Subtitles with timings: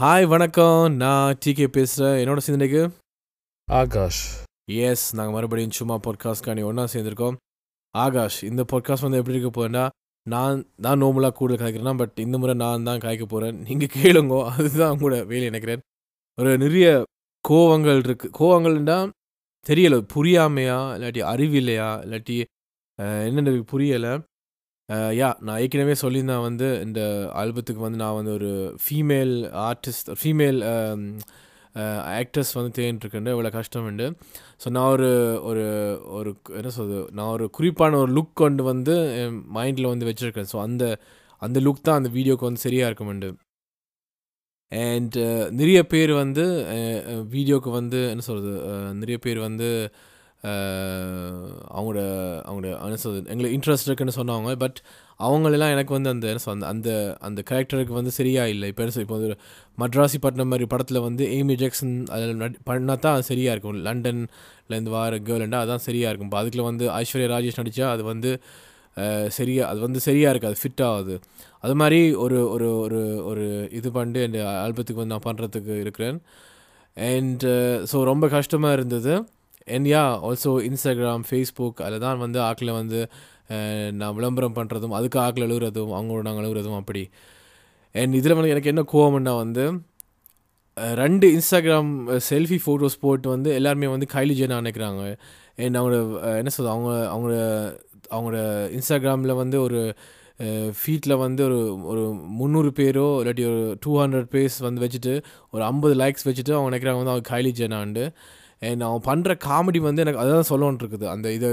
[0.00, 0.94] Hi வணக்கம்.
[0.94, 2.90] நான் decay பேசுகிறேன் என்னோட சேர்ந்துக்கு
[3.70, 4.44] ஆகாஷ்.
[4.70, 7.36] எஸ் நாங்கள் மறுபடியும் சும்மா பாட்காஸ்ட்காணி ஒன்றா சேர்ந்துருக்கோம்.
[7.90, 9.88] ஆகாஷ் இந்த பாட்காஸ்ட் வந்து எப்படி இருக்க போகிறேன்னா
[10.28, 14.48] நான் நான் நோமலாக கூட காய்க்கிறேன்னா பட் இந்த முறை நான் தான் காய்க்க போகிறேன் நீங்கள் கேளுங்கோ.
[14.58, 15.80] அதுதான் உங்களோட வேலை நினைக்கிறேன்.
[16.40, 17.04] ஒரு நிறைய
[17.48, 19.10] கோவங்கள் இருக்குது கோவங்கள்னா
[19.66, 20.06] தெரியல.
[20.14, 22.44] புரியாமையா இல்லாட்டி அறிவில்லையா இல்லாட்டி
[22.96, 24.24] என்னென்ன புரியலை.
[24.88, 27.00] யா நான் ஏற்கனவே சொல்லியிருந்தேன் வந்து இந்த
[27.32, 28.50] ஆல்பத்துக்கு வந்து நான் வந்து ஒரு
[28.84, 29.34] ஃபீமேல்
[29.64, 30.60] ஆர்டிஸ்ட் ஃபீமேல்
[32.20, 34.06] ஆக்டர்ஸ் வந்து தேடிட்டுருக்கேன் இவ்வளோ கஷ்டம் உண்டு
[34.62, 35.10] ஸோ நான் ஒரு
[35.42, 35.64] ஒரு
[36.18, 40.48] ஒரு என்ன சொல்றது நான் ஒரு குறிப்பான ஒரு லுக் கொண்டு வந்து என் மைண்டில் வந்து வச்சுருக்கேன்.
[40.52, 40.84] ஸோ அந்த
[41.42, 43.30] அந்த லுக் தான் அந்த வீடியோக்கு வந்து சரியாக இருக்குமெண்டு.
[44.72, 45.16] அண்ட்
[45.60, 46.44] நிறைய பேர் வந்து
[47.34, 48.54] வீடியோக்கு வந்து என்ன சொல்கிறது
[48.94, 49.68] நிறைய பேர் வந்து
[51.76, 52.00] அவங்களோட
[52.48, 54.78] அவங்களோட அனுசது எங்களுக்கு இன்ட்ரெஸ்ட் இருக்குன்னு சொன்னாங்க பட்
[55.26, 56.88] அவங்களெல்லாம் எனக்கு வந்து அந்த அந்த அந்த
[57.28, 58.66] அந்த கேரக்டருக்கு வந்து சரியா இல்லை.
[58.72, 59.38] இப்போ இப்போ வந்து
[59.82, 63.78] மட்ராசி பட்டினம் மாதிரி படத்தில் வந்து ஏமி ஜாக்சன் அதில் நடி பண்ணால் தான் அது சரியாக இருக்கும்.
[63.88, 66.30] லண்டன்லேருந்து வார கேர்ள்ண்டா அதுதான் சரியாக இருக்கும்.
[66.30, 68.32] இப்போ அதுக்குள்ள வந்து ஐஸ்வர்யா ராஜேஷ் நடித்தா அது வந்து
[68.98, 71.16] சரியாக சரியா அது வந்து சரியாக இருக்குது அது ஃபிட் ஆகுது.
[71.64, 73.44] அது மாதிரி ஒரு ஒரு ஒரு ஒரு
[73.78, 76.18] இது பண்ணிட்டு என் ஆல்பத்துக்கு வந்து நான் பண்ணுறதுக்கு இருக்கிறேன்.
[77.10, 77.44] அண்ட்
[77.90, 79.12] ஸோ ரொம்ப கஷ்டமாக இருந்தது.
[79.74, 83.00] And yeah also Instagram Facebook அதில் தான் வந்து ஆக்கில் வந்து
[84.00, 87.02] நான் விளம்பரம் பண்ணுறதும் அதுக்கு ஆக்கில் எழுதுறதும் அவங்களோட நாங்கள் எழுதுறதும் அப்படி.
[87.94, 89.64] அண்ட் இதில் வந்து எனக்கு என்ன கோவம்னா வந்து
[91.02, 91.90] ரெண்டு இன்ஸ்டாகிராம்
[92.30, 95.02] செல்ஃபி ஃபோட்டோஸ் போட்டு வந்து எல்லாருமே வந்து கைலி ஜெனா நினைக்கிறாங்க.
[95.64, 97.38] அண்ட் அவங்களோட என்ன சொல்றது அவங்க அவங்களோட
[98.12, 98.38] அவங்களோட
[98.76, 99.80] இன்ஸ்டாகிராமில் வந்து ஒரு
[100.80, 102.02] ஃபீட்டில் வந்து ஒரு ஒரு
[102.38, 105.14] முந்நூறு பேரோ இல்லாட்டி ஒரு டூ ஹண்ட்ரட் பேஸ் வந்து வச்சுட்டு
[105.50, 108.04] ஒரு ஐம்பது லைக்ஸ் வச்சுட்டு அவங்க நினைக்கிறாங்க வந்து அவங்க கைலி ஜெனாண்டு
[108.62, 111.50] அண்ட் அவன் பண்ணுற காமெடி வந்து எனக்கு அதான் சொல்லணும்னு இருக்குது அந்த இதை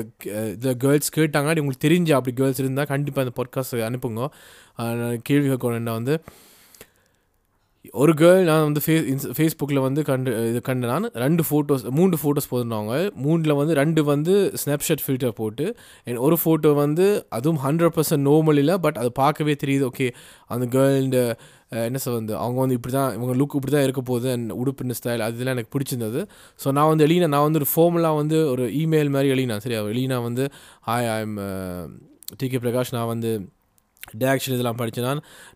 [0.52, 4.28] இதை கேர்ள்ஸ் கேட்டாங்க உங்களுக்கு தெரிஞ்சு அப்படி கேர்ள்ஸ் இருந்தால் கண்டிப்பாக அந்த பாட்காஸ்ட் அனுப்புங்க.
[4.78, 6.18] நான் கேள்வி கேட்கணும் வந்து
[7.94, 8.94] ஒரு கேர்ள் நான் வந்து ஃபே
[9.38, 12.94] ஃபேஸ்புக்கில் வந்து கண்டு இது கண்டு நான் ரெண்டு ஃபோட்டோஸ் மூணு ஃபோட்டோஸ் போட்டிருந்தாங்க.
[13.26, 18.58] மூணில் வந்து ரெண்டு வந்து ஸ்னாப்ஷாட் ஃபில்டர் போட்டு என் ஒரு ஃபோட்டோ வந்து அதுவும் ஹண்ட்ரட் பர்சன்ட் நோமல்
[18.58, 19.90] இல்லை பட் அது பார்க்கவே தெரியுது.
[19.92, 20.08] ஓகே
[20.48, 21.38] அந்த கேர்ள்ட
[21.72, 24.98] என்ன சார் வந்து அவங்க வந்து இப்படி தான் இவங்க லுக் இப்படி தான் இருக்க போகுது உடுப்பு உடுப்பின்
[25.04, 26.26] ஸ்டைல் அதெல்லாம் எனக்கு பிடிச்சிருந்தது.
[26.64, 29.60] ஸோ நான் வந்து எழுதினேன் நான் வந்து ஒரு ஃபார்முலாக வந்து ஒரு இமெயில் மாதிரி எழுதினேன்.
[29.60, 29.82] சரியா?
[29.82, 30.50] எழுதினா வந்து
[30.88, 31.38] hi I am
[32.44, 33.50] DK Prakash நான் வந்து
[34.24, 35.14] டேரக்ஷன் இதெல்லாம் படித்தேன்னா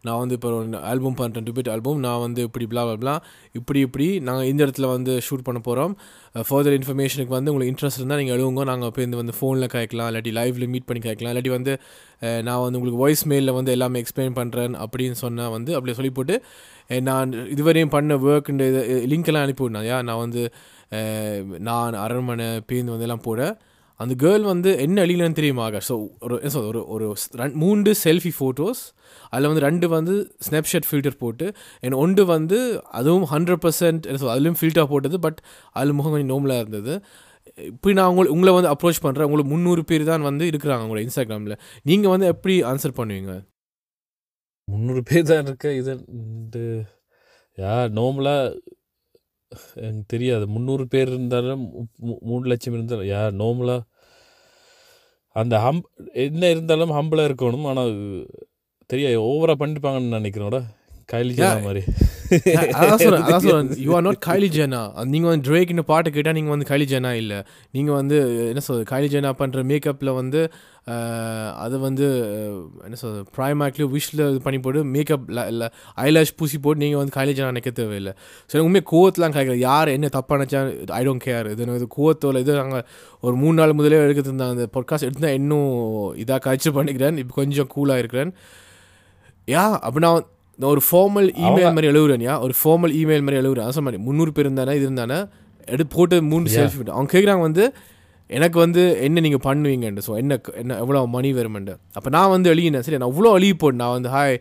[0.08, 3.16] நான் வந்து இப்போ ஒரு ஆல்பம் பண்ணுறேன் டிபிட் ஆல்பம் நான் வந்து இப்படி blah blah
[3.60, 5.94] இப்படி இப்படி நாங்கள் இந்த இடத்துல வந்து ஷூட் பண்ண போகிறோம்
[6.50, 10.10] ஃபர்தர் இன்ஃபர்மேஷனுக்கு வந்து உங்களுக்கு இன்ட்ரெஸ்ட் இருந்தால் நீங்கள் எழுவுங்க நாங்கள் இப்போ இந்த வந்து ஃபோனில் கேட்கலாம்.
[10.10, 11.32] இல்லாட்டி லைவ்ல மீட் பண்ணி கேட்கலாம்.
[11.34, 11.74] இல்லாட்டி வந்து
[12.48, 16.38] நான் வந்து உங்களுக்கு வாய்ஸ் மெயிலில் வந்து எல்லாமே எக்ஸ்பிளைன் பண்ணுறேன் அப்படின்னு சொன்னால் வந்து அப்படியே சொல்லி போட்டு
[17.10, 18.82] நான் இதுவரையும் பண்ண ஒர்க்குன்ற இது
[19.12, 20.44] லிங்க்கெல்லாம் அனுப்பி விடணும் நான் வந்து
[21.68, 23.42] நான் அரண்மனை பேருந்து வந்து எல்லாம் போட
[24.00, 25.88] அந்த கேர்ள் வந்து என்ன அழிலன்னு தெரியுமா ஆகாஷ்?
[25.92, 25.96] ஸோ
[26.26, 27.06] ஒரு என்ன ஒரு ஒரு
[27.64, 28.82] மூன்று செல்ஃபி ஃபோட்டோஸ்
[29.32, 30.14] அதில் வந்து ரெண்டு வந்து
[30.48, 31.46] ஸ்னாப்ஷாட் ஃபில்டர் போட்டு
[31.88, 32.60] என் ஒன்று வந்து
[33.00, 35.40] அதுவும் ஹண்ட்ரட் பர்சன்ட் என்ன அதுலேயும் ஃபில்டர் போட்டது பட்
[35.78, 36.94] அதில் முகம் கொஞ்சம் நோமலாக இருந்தது.
[37.72, 41.60] இப்படி நான் உங்களை உங்களை வந்து அப்ரோச் பண்ணுறேன் உங்களுக்கு முந்நூறு பேர் தான் வந்து இருக்கிறாங்க உங்களோட இன்ஸ்டாகிராமில்
[41.90, 43.34] நீங்கள் வந்து எப்படி ஆன்சர் பண்ணுவீங்க?
[44.68, 45.94] முந்நூறு பேர் தான் இருக்க இது
[47.58, 48.44] யா நோம்பலாக
[49.86, 50.46] எனக்கு தெரியாது.
[50.56, 51.64] முந்நூறு பேர் இருந்தாலும்
[52.32, 53.82] மூணு லட்சம் இருந்தாலும் யா நோம்பலாக
[55.40, 55.82] அந்த ஹம்
[56.26, 57.66] என்ன இருந்தாலும் ஹம்பிளாக இருக்கணும்.
[57.66, 57.94] ஆனால்
[58.90, 59.18] தெரியாது.
[59.22, 60.58] ஓவராக பண்ணிப்பாங்கன்னு நினைக்கிறோட
[61.10, 61.54] கைலி Yeah.
[61.64, 61.82] மாதிரி.
[62.80, 66.54] அதான் சொல்றேன் அதான் சொல்றேன் you are not Kylie Jenner நீங்கள் வந்து ட்ரேக்னு பாட்டு கேட்டால் நீங்கள்
[66.54, 67.40] வந்து கைலி ஜெனா இல்லை.
[67.74, 68.18] நீங்கள் வந்து
[68.50, 70.42] என்ன சொல்றது கைலி ஜெனா பண்ணுற மேக்கப்பில் வந்து
[70.88, 72.54] அஹ், அது வந்து அஹ்,
[72.86, 75.68] என்ன சொல்றது ப்ரைமேக்லேயும் விஷில் இது பண்ணி போட்டு மேக்கப் இல்லை
[76.04, 78.14] ஐலாஷ் பூசி போட்டு நீங்கள் வந்து கைலி ஜெனா நிற்க தேவையில்லை.
[78.50, 80.62] ஸோ எனக்கு உண்மையாக கோவத்தெலாம் கேட்குறது யார் என்ன தப்பாக நினச்சா
[80.94, 82.86] ஐ டோன்ட் கேர் இது இது கோவத்தோல இது நாங்கள்
[83.24, 85.70] ஒரு மூணு நாள் முதலே எடுக்கிறது இருந்தால் அந்த பாட்காஸ்ட் எடுத்து இன்னும்
[86.24, 87.20] இதாக கழிச்சு பண்ணிக்கிறேன்.
[87.24, 88.34] இப்போ கொஞ்சம் கூலாக இருக்கிறேன்.
[89.48, 90.26] யா அப்போ நான்
[90.60, 94.32] நான் ஒரு ஃபார்மல் இமெயில் மாதிரி எழுதுறேன் யா ஒரு ஃபார்மல் இமெயில் மாதிரி எழுதுறேன் அதான் மாதிரி முந்நூறு
[94.32, 95.20] பேர் இருந்தானே இது இருந்தானே?
[95.68, 96.52] எடுத்து போட்டு மூணு.
[96.56, 97.64] செல்ஃபி அவங்க கேட்குறாங்க வந்து
[98.30, 100.04] எனக்கு வந்து என்ன நீங்கள் பண்ணுவீங்கன்ட்டு.
[100.08, 102.82] ஸோ என்ன என்ன எவ்வளோ மணி வருமெண்டு அப்போ நான் வந்து எழுதினேன்.
[102.82, 104.36] சரி நான் அவ்வளோ எழுதி போட்டு நான் வந்து ஹாய்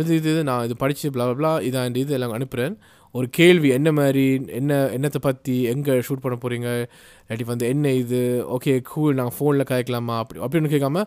[0.00, 2.74] இது இது இது நான் இது படித்து blah blah இதான் இந்த இது எல்லாம் அனுப்புகிறேன்
[3.14, 6.68] ஒரு கேள்வி என்ன மாதிரி என்ன என்னத்தை பற்றி எங்கே ஷூட் பண்ண போகிறீங்க
[7.22, 8.20] இல்லாட்டி வந்து என்ன இது?
[8.56, 11.04] ஓகே கூல் நாங்கள் ஃபோனில் கேட்கலாமா அப்படி அப்படின்னு கேட்காம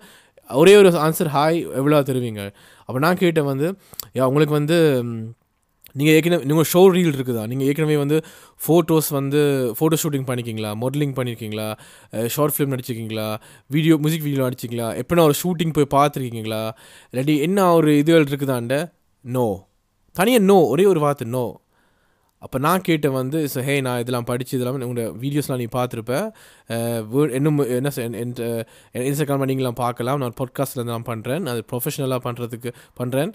[0.50, 2.42] ஒரே ஒரு ஆன்சர் ஹாய் எவ்வளோ தருவீங்க?
[2.88, 3.68] அப்போ நான் கேட்டேன் வந்து
[4.30, 4.78] உங்களுக்கு வந்து
[6.00, 7.44] நீங்கள் ஏற்கனவே நீங்கள் ஷோ ரீல் இருக்குதா?
[7.52, 8.18] நீங்கள் ஏற்கனவே வந்து
[8.66, 9.40] ஃபோட்டோஸ் வந்து
[9.78, 11.68] ஃபோட்டோ ஷூட்டிங் பண்ணியிருக்கீங்களா மாடலிங் பண்ணியிருக்கீங்களா
[12.36, 13.28] ஷார்ட் ஃபிலிம் நடிச்சிருக்கீங்களா?
[13.76, 16.62] வீடியோ மியூசிக் வீடியோ நடிச்சிங்களா எப்படின்னா ஒரு ஷூட்டிங் போய் பார்த்துருக்கீங்களா?
[17.12, 18.78] இல்லாட்டி என்ன ஒரு இதுகள் இருக்குதாண்ட
[19.26, 19.48] நோ
[20.16, 21.46] தனியாக நோ ஒரே ஒரு வார்த்தை நோ
[22.42, 26.26] அப்போ நான் கேட்டேன் வந்து ஸோ ஹே நான் இதெல்லாம் படித்து இதெல்லாம் உங்களோட வீடியோஸ்லாம் நீ பார்த்துருப்பேன்
[27.36, 27.90] இன்னும் என்ன
[29.02, 33.32] இன்ஸ்டாகிராம் நீங்களாம் பார்க்கலாம் நான் பாட்காஸ்ட்டில் நான் பண்ணுறேன் அது ப்ரொஃபஷனலாக பண்ணுறதுக்கு பண்ணுறேன்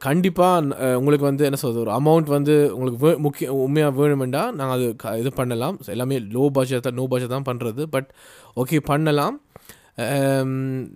[0.00, 0.62] கண்டிப்பாக
[0.96, 5.18] உங்களுக்கு வந்து என்ன சொல்கிறது ஒரு அமௌண்ட் வந்து உங்களுக்கு வே முக்கிய உண்மையாக வேணுமெண்டா நாங்கள் அது க-
[5.18, 5.76] இது பண்ணலாம்.
[5.86, 8.08] எல்லாமே லோ பட்ஜெட் தான் நோ பட்ஜெட் தான் பண்ணுறது பட்
[8.56, 9.36] ஓகே பண்ணலாம்.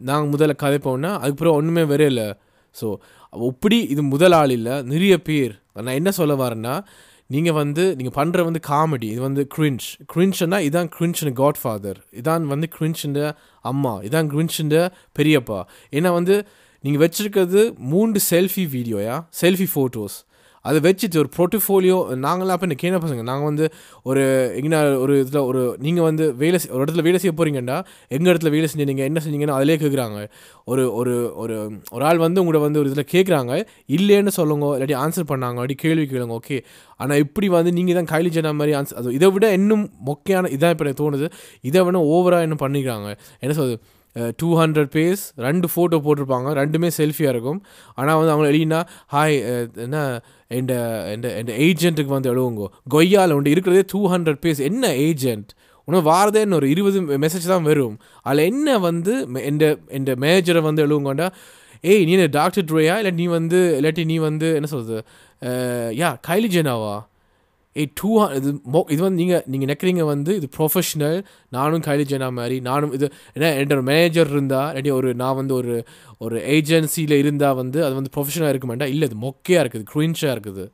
[0.04, 2.26] நாங்கள் முதல்ல கதைப்போம்னா அதுக்கப்புறம் ஒன்றுமே வரையில்லை
[2.74, 2.88] ஸோ
[3.32, 5.54] இப்படி இது முதல் ஆள் இல்லை நிறைய பேர்.
[5.78, 6.74] நான் என்ன சொல்ல வரேன்னா
[7.26, 12.44] நீங்கள் வந்து நீங்கள் பண்ணுற வந்து காமெடி இது வந்து க்ரின்ச் கிரின்ச்னா இதான் கிரின்ச்னு காட் ஃபாதர் இதான்
[12.44, 13.20] வந்து கிரின்ச்சுன்ற
[13.60, 14.00] அம்மா.
[14.00, 15.64] இதான் கிரின்ச்சுன்ற பெரியப்பா.
[15.92, 16.46] ஏன்னா வந்து
[16.80, 20.16] நீங்கள் வச்சுருக்கிறது மூன்று செல்ஃபி வீடியோயா செல்ஃபி ஃபோட்டோஸ்
[20.64, 23.72] அதை வச்சுட்டு ஒரு போர்ட்ஃபோலியோ நாங்களாம் அப்போ கேன பசங்க நாங்கள் வந்து
[24.02, 24.22] ஒரு
[24.56, 28.68] எங்கன்னா ஒரு இதில் ஒரு நீங்கள் வந்து வேலை ஒரு இடத்துல வேலை செய்ய போகிறீங்கன்னா எங்கள் இடத்துல வேலை
[28.68, 30.28] செஞ்சு நீங்கள் என்ன செஞ்சீங்கன்னு அதிலே கேட்குறாங்க
[30.64, 35.30] ஒரு ஒரு ஒரு ஒரு ஆள் வந்து உங்களை வந்து ஒரு இதில் கேட்குறாங்க இல்லைன்னு சொல்லுங்க இல்லாட்டி ஆன்சர்
[35.32, 36.58] பண்ணாங்க அப்படி கேள்வி கேளுங்க ஓகே
[36.96, 40.70] ஆனால் இப்படி வந்து நீங்கள் தான் கைலி ஜனா மாதிரி ஆன்சர் அது இதை விட இன்னும் மொக்கையான இதான்
[40.70, 41.28] இப்போ எனக்கு தோணுது
[41.60, 43.08] இதை விட ஓவராக இன்னும் பண்ணிக்கிறாங்க.
[43.40, 43.76] என்ன சொல்றது?
[44.40, 46.48] டூ ஹண்ட்ரட் பேஸ் ரெண்டு ஃபோட்டோ போட்டிருப்பாங்க.
[46.60, 47.60] ரெண்டுமே செல்ஃபியாக இருக்கும்.
[47.98, 48.80] ஆனால் வந்து அவங்க எழுதினா
[49.14, 49.36] ஹாய்
[49.86, 49.98] என்ன
[50.58, 50.74] எந்த
[51.14, 54.62] எந்த எந்த ஏஜென்ட்டுக்கு வந்து எழுவுங்கோ கொய்யால் உண்டு இருக்கிறதே டூ ஹண்ட்ரட் பேஸ்.
[54.70, 55.50] என்ன ஏஜென்ட்
[55.88, 57.96] உனக்கு வாரதேன்னு ஒரு இருபது மெசேஜ் தான் வரும்.
[58.26, 59.14] அதில் என்ன வந்து
[59.50, 59.64] எந்த
[59.98, 61.28] எந்த மேனேஜரை வந்து எழுவுங்கண்டா
[61.92, 62.96] ஏய் நீ டாக்டர் ட்ரேயா?
[63.00, 65.00] இல்லை நீ வந்து இல்லாட்டி நீ வந்து என்ன சொல்கிறது
[66.00, 66.94] யா கைலி ஜெனாவா
[67.76, 72.32] ஏ டூ இது மோ- இது வந்து நீங்கள் நீங்கள் நினைக்கிறீங்க வந்து இது ப்ரொஃபஷனல் நானும் கைலி ஜெனா
[72.32, 75.74] மாதிரி நானும் இது ஏன்னா என்கிட்ட ஒரு மேனேஜர் இருந்தால் இல்லாட்டி ஒரு நான் வந்து ஒரு
[76.18, 78.88] ஒரு ஏஜென்சியில் இருந்தால் வந்து அது வந்து ப்ரொஃபஷனலாக இருக்க மாட்டா?
[78.94, 80.64] இல்லை இது மொக்கையாக இருக்குது க்ரீன்ஷாக இருக்குது.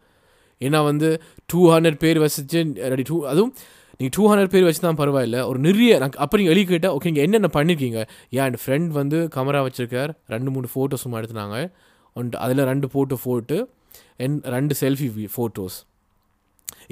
[0.60, 1.08] ஏன்னா வந்து
[1.46, 2.60] டூ ஹண்ட்ரட் பேர் வசிச்சு
[2.92, 3.52] ரெடி டூ அதுவும்
[4.00, 5.46] நீங்கள் டூ ஹண்ட்ரட் பேர் வச்சு தான் பரவாயில்ல.
[5.46, 7.98] ஒரு நிறைய நான் அப்போ நீங்கள் எழுதி கேட்டால் ஓகே நீங்கள் என்னென்ன பண்ணியிருக்கீங்க
[8.30, 11.58] ஏன் என் ஃப்ரெண்ட் வந்து கமரா வச்சுருக்கார் ரெண்டு மூணு ஃபோட்டோஸ் சும்மா எடுத்துனாங்க.
[12.38, 13.56] அதில் ரெண்டு ஃபோட்டோ போட்டு
[14.16, 15.78] என் ரெண்டு செல்ஃபி ஃபோட்டோஸ்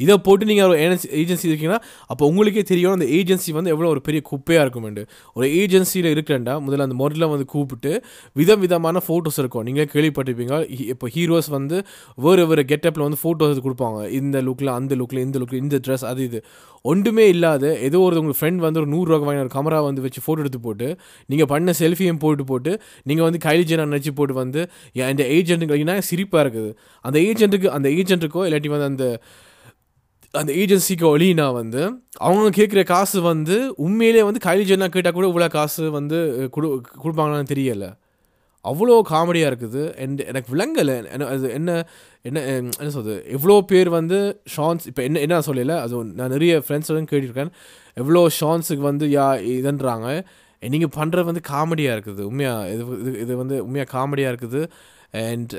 [0.02, 0.78] இதை போட்டு நீங்கள் ஒரு
[1.20, 1.81] ஏஜென்சி இருக்கீங்கன்னா
[2.12, 5.02] அப்போ உங்களுக்கே தெரியும் அந்த ஏஜென்சி வந்து எவ்வளோ ஒரு பெரிய குப்பையாக இருக்குமெண்டு.
[5.37, 7.93] ஒரு ஏஜென்சியில் இருக்கிறேன்டா முதல்ல அந்த முறையில் வந்து கூப்பிட்டு
[8.40, 9.64] விதம் விதமான ஃபோட்டோஸ் இருக்கும்.
[9.69, 10.58] நீங்கள் கேள்விப்பட்டிருப்பீங்க
[10.93, 11.78] இப்போ ஹீரோஸ் வந்து
[12.26, 14.00] வேறு வேறு கெட்டப்பில் வந்து ஃபோட்டோஸ் கொடுப்பாங்க.
[14.20, 16.40] இந்த லுக்கில் அந்த லுக்கில் இந்த லுக்கில் இந்த ட்ரெஸ் அது இது.
[16.90, 20.43] ஒன்றுமே இல்லாத ஏதோ ஒரு உங்கள் ஃப்ரெண்ட் வந்து ஒரு நூறுரூவா வாங்கின ஒரு கேமரா வந்து வச்சு ஃபோட்டோ
[20.44, 20.88] எடுத்து போட்டு
[21.32, 22.72] நீங்கள் பண்ண செல்ஃபியும் போட்டு போட்டு
[23.11, 24.62] நீங்கள் வந்து கைலிஜனா நினச்சி போட்டு வந்து
[25.12, 26.70] இந்த ஏஜென்ட்டுக்கு சிரிப்பாக இருக்குது.
[27.05, 29.06] அந்த ஏஜென்ட்டுக்கு அந்த ஏஜென்ட்டுக்கோ இல்லாட்டி வந்து அந்த
[30.40, 31.82] அந்த ஏஜென்சிக்கு ஒளினா வந்து
[32.26, 36.18] அவங்க கேட்குற காசு வந்து உண்மையிலே வந்து கைலி ஜென்னா கேட்டால் கூட இவ்வளோ காசு வந்து
[36.54, 36.68] கொடு
[37.02, 37.90] கொடுப்பாங்களான்னு தெரியலை.
[38.70, 39.82] அவ்வளோ காமெடியாக இருக்குது.
[40.04, 40.94] அண்ட் எனக்கு விளங்கலை.
[41.16, 41.70] என்ன அது என்ன
[42.28, 44.18] என்ன என்ன சொல்கிறது எவ்வளோ பேர் வந்து
[44.54, 47.52] ஷான்ஸ் இப்போ என்ன என்ன சொல்லல அது நான் நிறைய ஃப்ரெண்ட்ஸோட கேட்டிருக்கேன்.
[48.02, 49.28] எவ்வளோ ஷான்ஸுக்கு வந்து யா
[49.58, 50.08] இதுன்றாங்க.
[50.62, 52.22] நீங்கள் பண்ணுறது வந்து காமெடியாக இருக்குது.
[52.30, 54.62] உண்மையாக இது இது இது வந்து உண்மையாக காமெடியாக இருக்குது.
[55.26, 55.52] அண்ட்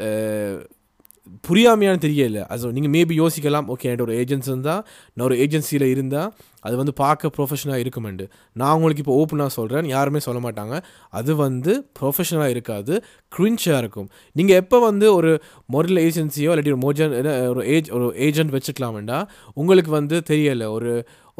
[1.47, 2.39] புரியாமையானு தெரியல.
[2.53, 3.67] அது நீங்கள் மேபி யோசிக்கலாம்.
[3.73, 4.81] ஓகே என்கிட்ட ஒரு ஏஜென்சி இருந்தால்
[5.13, 6.29] நான் ஒரு ஏஜென்சியில் இருந்தால்
[6.67, 8.25] அது வந்து பார்க்க ப்ரொஃபஷனலாக இருக்குமெண்டு.
[8.59, 10.75] நான் உங்களுக்கு இப்போ ஓப்பனாக சொல்கிறேன் யாருமே சொல்ல மாட்டாங்க.
[11.19, 12.93] அது வந்து ப்ரொஃபஷனலாக இருக்காது.
[13.35, 14.09] க்ரின்ச்சாக இருக்கும்.
[14.39, 15.31] நீங்கள் எப்போ வந்து ஒரு
[15.75, 17.15] மொரில் ஏஜென்சியோ இல்லாட்டி ஒரு மோஜன்
[17.53, 19.21] ஒரு ஏஜ் ஒரு ஏஜென்ட் வச்சுக்கலாமெண்டா
[19.61, 20.69] உங்களுக்கு வந்து தெரியலை.
[20.77, 20.91] ஒரு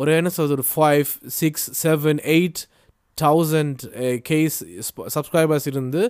[0.02, 1.12] ஒரு என்ன சொல்கிறது ஒரு five
[1.42, 2.64] six seven eight
[3.18, 3.84] thousand
[4.30, 4.58] case
[5.16, 6.02] subscribers இருந்து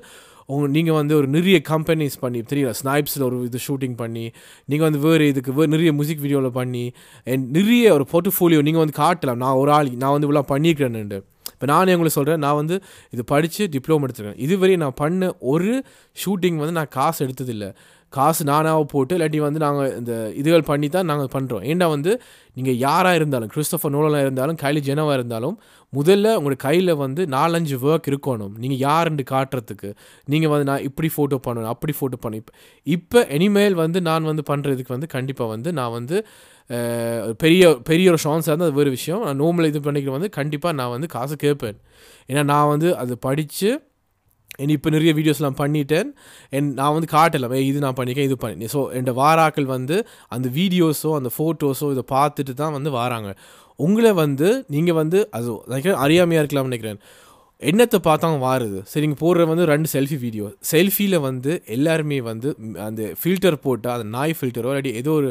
[0.50, 4.26] உங்க நீங்கள் வந்து ஒரு நிறைய கம்பெனிஸ் பண்ணி தெரியல ஸ்னைப்ஸில் ஒரு இது ஷூட்டிங் பண்ணி
[4.72, 6.84] நீங்கள் வந்து வேறு இதுக்கு வே நிறைய மியூசிக் வீடியோவில் பண்ணி
[7.34, 9.42] என் நிறைய ஒரு போர்ட்ஃபோலியோ நீங்கள் வந்து காட்டலாம்.
[9.44, 11.20] நான் ஒரு ஆள் நான் வந்து இவ்வளோ பண்ணியிருக்கிறேன்னு
[11.54, 12.76] இப்போ நானே உங்களுக்கு சொல்கிறேன் நான் வந்து
[13.14, 14.42] இது படித்து டிப்ளமோ எடுத்துருக்கேன்.
[14.46, 15.72] இதுவரை நான் பண்ண ஒரு
[16.24, 17.70] ஷூட்டிங் வந்து நான் காசு எடுத்ததில்லை.
[18.13, 22.12] காசு நானாக போட்டு இல்லாட்டி வந்து நாங்கள் இந்த இதுகள் பண்ணி தான் நாங்கள் பண்ணுறோம் ஏண்டா வந்து
[22.57, 25.55] நீங்கள் யாராக இருந்தாலும் கிறிஸ்டோஃபர் நோலனாக இருந்தாலும் கைலி ஜெனவாக இருந்தாலும்
[25.93, 28.53] முதல்ல உங்களோட கையில் வந்து நாலஞ்சு ஒர்க் இருக்கணும்.
[28.63, 29.89] நீங்கள் யாருன்னு காட்டுறதுக்கு.
[30.34, 32.41] நீங்கள் வந்து நான் இப்படி ஃபோட்டோ பண்ணணும் அப்படி ஃபோட்டோ பண்ணணும்.
[32.41, 32.53] இப்போ
[32.88, 36.17] இப்போ இனிமேல் வந்து நான் வந்து பண்ணுறதுக்கு வந்து கண்டிப்பாக வந்து நான் வந்து
[37.43, 39.22] பெரிய பெரிய ஒரு ஷான்ஸாக இருந்தால் அது வேறு விஷயம்.
[39.27, 41.77] நான் நோம்பில் இது பண்ணிக்கிற வந்து கண்டிப்பாக நான் வந்து காசு கேட்பேன்
[42.29, 43.70] ஏன்னா நான் வந்து அது படித்து
[44.64, 46.10] என் இப்போ நிறைய வீடியோஸ்லாம் பண்ணிட்டேன்.
[46.58, 49.98] என் நான் வந்து காட்டலாம் ஏ இது நான் பண்ணிக்கேன் இது பண்ணி ஸோ என் வாராக்கள் வந்து
[50.36, 53.32] அந்த வீடியோஸோ அந்த ஃபோட்டோஸோ இதை பார்த்துட்டு தான் வந்து வாராங்க.
[53.86, 57.00] உங்களை வந்து நீங்கள் வந்து அது நினைக்கிறேன் அறியாமையாக இருக்கலாம்னு நினைக்கிறேன்.
[57.62, 58.80] என்னத்தை பார்த்தாங்க வாருது.
[58.90, 62.50] சரி நீங்கள் போடுற வந்து ரெண்டு செல்ஃபி வீடியோ செல்ஃபியில் வந்து எல்லாருமே வந்து
[62.88, 65.30] அந்த ஃபில்டர் போட்டால் அந்த நாய் ஃபில்டரோ இல்லாட்டி ஏதோ ஒரு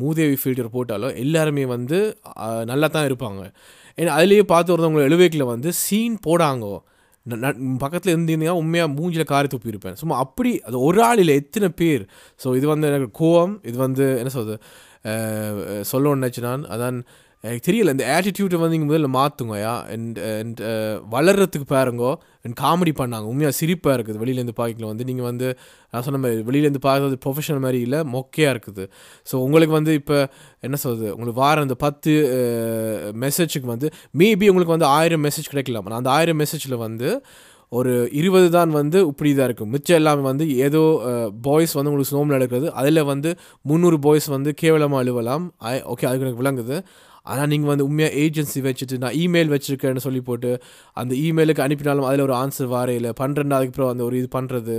[0.00, 1.98] மூதேவி ஃபில்டர் போட்டாலோ எல்லாருமே வந்து
[2.70, 3.40] நல்லா தான் இருப்பாங்க.
[3.98, 6.74] ஏன்னா அதுலேயே பார்த்து ஒருத்தவங்களை எழுவேக்கில் வந்து சீன் போடாங்கோ.
[7.78, 12.04] பக்கத்தில் இருந்தீங்கன்னா உண்மையாக மூஞ்சில் காரி துப்பியிருப்பேன் சும்மா அப்படி அது ஒரு ஆள் இல்லை எத்தனை பேர்.
[12.44, 14.60] ஸோ இது வந்து எனக்கு கோவம் இது வந்து என்ன சொல்கிறது
[15.90, 16.64] சொல்ல சொல்லணும்னு நான்.
[16.64, 16.98] அதான்
[17.44, 22.10] எனக்கு தெரியல இந்த ஆட்டிடியூட்டை வந்து நீங்கள் முதல்ல மாற்றுங்கயா அண்ட் அண்ட் uh, வளர்கிறதுக்கு பாருங்கோ.
[22.44, 23.26] அண்ட் காமெடி பண்ணாங்க.
[23.32, 24.18] உண்மையாக சிரிப்பாக இருக்குது.
[24.22, 25.48] வெளியிலேருந்து பார்க்கல வந்து நீங்கள் வந்து
[25.92, 28.84] நான் சொன்ன மாதிரி வெளியிலேருந்து பார்க்கறது ப்ரொஃபஷனல் மாதிரி இல்லை மொக்கையாக இருக்குது.
[29.30, 30.18] ஸோ உங்களுக்கு வந்து இப்போ
[30.68, 33.90] என்ன சொல்கிறது உங்களுக்கு வார அந்த பத்து uh, மெசேஜுக்கு வந்து
[34.22, 35.88] மேபி உங்களுக்கு வந்து ஆயிரம் மெசேஜ் கிடைக்கலாம்.
[35.90, 37.10] நான் அந்த ஆயிரம் மெசேஜில் வந்து
[37.72, 40.80] ஒரு இருபது தான் வந்து இப்படி இதாக இருக்கும் மிச்சம் எல்லாமே வந்து ஏதோ
[41.10, 43.32] uh, பாய்ஸ் வந்து உங்களுக்கு ஸ்னோமில் நடக்கிறது அதில் வந்து
[43.70, 45.46] முந்நூறு பாய்ஸ் வந்து கேவலமாக அழுவலாம்.
[45.92, 46.78] ஓகே அதுக்கு எனக்கு விளங்குது.
[47.26, 50.50] ஆனால் நீங்கள் வந்து உண்மையாக ஏஜென்சி வச்சுட்டு நான் இமெயில் வச்சுருக்கேன்னு சொல்லி போட்டு
[50.96, 54.76] அந்த இமெயிலுக்கு அனுப்பினாலும் அதில் ஒரு ஆன்சர் வாரையில் பண்ணுறேன்னா அதுக்கப்புறம் அந்த ஒரு இது பண்ணுறது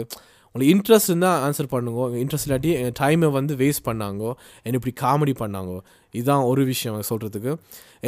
[0.55, 2.07] உங்களுக்கு இன்ட்ரெஸ்ட் இருந்தால் ஆன்சர் பண்ணுங்க.
[2.21, 4.31] இன்ட்ரெஸ்ட் இல்லாட்டி என் டைமை வந்து வேஸ்ட் பண்ணாங்கோ.
[4.63, 5.77] என்னை இப்படி காமெடி பண்ணாங்கோ.
[6.13, 7.51] இதுதான் ஒரு விஷயம் சொல்கிறதுக்கு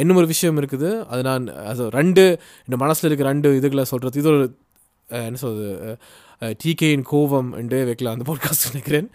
[0.02, 0.90] இன்னும் ஒரு விஷயம் இருக்குது.
[1.12, 2.24] அது நான் அது ரெண்டு
[2.66, 4.42] இந்த மனசில் இருக்க ரெண்டு இதுகளை சொல்கிறது இது ஒரு
[5.08, 5.96] என்ன சொல்கிறது
[6.64, 9.08] டிகேயின் கோவம் என்று வைக்கலாம் அந்த பாட்காஸ்ட் நினைக்கிறேன்.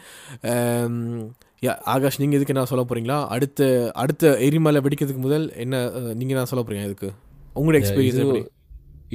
[1.94, 3.68] ஆகாஷ் நீங்கள் இதுக்கு என்ன சொல்ல போகிறீங்களா அடுத்த
[4.02, 5.82] அடுத்த எரிமலை வெடிக்கிறதுக்கு முதல் என்ன
[6.20, 7.10] நீங்கள் என்ன சொல்ல போகிறீங்க இதுக்கு?
[7.60, 8.46] உங்களோட எக்ஸ்பீரியன்ஸ்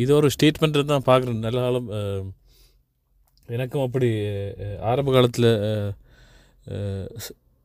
[0.03, 1.45] இது ஒரு ஸ்டேட்மெண்ட் தான் பார்க்குறேன்.
[1.47, 1.89] நல்ல காலம்
[3.49, 4.09] எனக்கும் அப்படி
[4.91, 5.51] ஆரம்ப காலத்தில்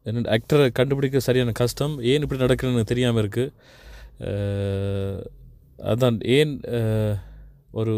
[0.05, 1.95] என்ன ஆக்டரை கண்டுபிடிக்க சரியான கஷ்டம்.
[2.11, 3.53] ஏன் இப்படி நடக்குதுன்னு தெரியாமல் இருக்குது
[5.91, 6.53] அதான் ஏன்
[7.79, 7.95] ஒரு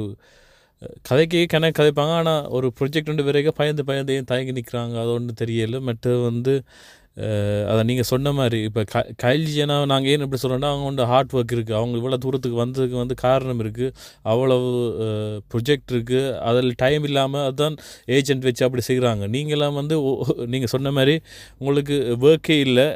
[1.10, 2.14] கதைக்கு கணக்கு கதைப்பாங்க.
[2.22, 5.80] ஆனால் ஒரு ப்ரொஜெக்ட் ரெண்டு வரைக்கும் பயந்து பயந்து ஏன் தயங்கி நிற்கிறாங்க அது ஒன்றும் தெரியல.
[5.90, 6.56] மற்ற வந்து
[7.72, 11.54] அதை நீங்கள் சொன்ன மாதிரி இப்போ க கைல்ஜியனா நாங்கள் ஏன் இப்படி சொல்கிறோன்னா அவங்க வந்து ஹார்ட் ஒர்க்
[11.56, 13.94] இருக்குது அவங்க இவ்வளோ தூரத்துக்கு வந்ததுக்கு வந்து காரணம் இருக்குது
[14.32, 14.70] அவ்வளவு
[15.54, 17.76] ப்ரொஜெக்ட் இருக்குது அதில் டைம் இல்லாமல் அதுதான்
[18.18, 19.98] ஏஜென்ட் வச்சு அப்படி செய்கிறாங்க நீங்களாம் வந்து
[20.54, 21.16] நீங்கள் சொன்ன மாதிரி
[21.62, 21.98] உங்களுக்கு
[22.30, 22.88] ஒர்க்கே இல்லை.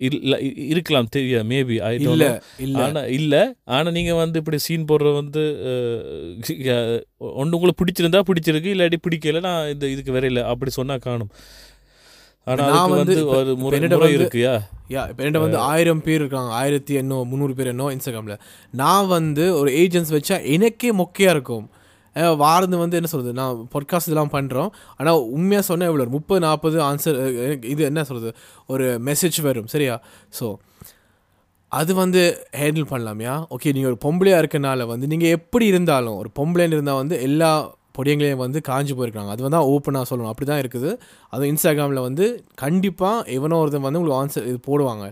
[0.00, 0.38] இல்லை
[0.72, 2.28] இருக்கலாம் தெரியா மேபி ஐ இல்லை
[2.64, 2.80] இல்லை.
[2.86, 3.42] ஆனால் இல்லை
[3.76, 5.42] ஆனால் நீங்கள் வந்து இப்படி சீன் போடுற வந்து
[7.40, 11.32] ஒன்று உங்களுக்கு பிடிச்சிருந்தா பிடிச்சிருக்கு இல்லாட்டி பிடிக்கல நான் இந்த இதுக்கு வரையில அப்படி சொன்னால் காணும்.
[12.46, 14.52] ஆனால் நான் அதுக்கு வந்து ஒரு முறை இருக்குயா?
[14.94, 18.42] யா இப்போ என்கிட்ட வந்து ஆயிரம் பேர் இருக்காங்க ஆயிரத்தி எண்ணோ முந்நூறு பேர் என்னோ இன்ஸ்டாகிராமில்
[18.80, 21.66] நான் வந்து ஒரு ஏஜென்ட்ஸ் வச்சா எனக்கே மொக்கையாக இருக்கும்.
[22.16, 26.78] வாரந்து வாரது வந்து என்ன சொல்கிறது நான் பொட்காஸ்ட் இதெல்லாம் பண்ணுறோம் ஆனால் உண்மையாக சொன்னால் எவ்வளோ முப்பது நாற்பது
[26.80, 27.18] ஆன்சர்
[27.72, 28.30] இது என்ன சொல்கிறது
[28.66, 30.00] ஒரு மெசேஜ் வரும் சரியா?
[30.40, 30.46] ஸோ
[31.68, 32.22] அது வந்து
[32.60, 33.34] ஹேண்டில் பண்ணலாமையா?
[33.50, 37.50] ஓகே நீங்கள் ஒரு பொம்பளையாக இருக்கனால வந்து நீங்கள் எப்படி இருந்தாலும் ஒரு பொம்பளைன்னு இருந்தால் வந்து எல்லா
[37.98, 40.32] பொடியங்களையும் வந்து காஞ்சி போயிருக்காங்க அது வந்து ஓப்பனாக சொல்லணும்.
[40.32, 40.90] அப்படி தான் இருக்குது.
[41.30, 45.06] அதுவும் இன்ஸ்டாகிராமில் வந்து கண்டிப்பாக எவனோ ஒருத்தன் வந்து உங்களுக்கு ஆன்சர் இது போடுவாங்க.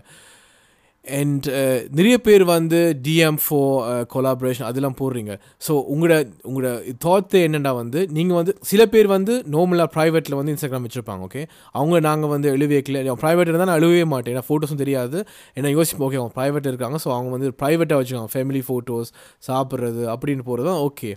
[1.19, 3.59] அண்ட் uh, நிறைய பேர் வந்து டிஎம் ஃபோ
[4.13, 5.33] கொலாபரேஷன் அதெல்லாம் போடுறீங்க.
[5.65, 6.15] ஸோ உங்களோட
[6.49, 6.69] உங்களோட
[7.05, 11.43] தாத்து என்னென்னா வந்து நீங்கள் வந்து சில பேர் வந்து நார்மலாக ப்ரைவேட்டில் வந்து இன்ஸ்டாகிராம் வச்சுருப்பாங்க ஓகே
[11.79, 14.33] அவங்க நாங்கள் வந்து எழுவியக்கல ப்ரைவேட் இருந்தால் நான் எழுவே மாட்டேன்.
[14.35, 15.19] ஏன்னா ஃபோட்டோஸும் தெரியாது.
[15.57, 19.11] ஏன்னா யோசிப்போம் ஓகே அவங்க ப்ரைவேட்டில் இருக்காங்க ஸோ அவங்க வந்து ப்ரைவேட்டாக வச்சுக்காங்க ஃபேமிலி ஃபோட்டோஸ்
[19.49, 21.11] சாப்பிட்றது அப்படின்னு போகிறது தான் ஓகே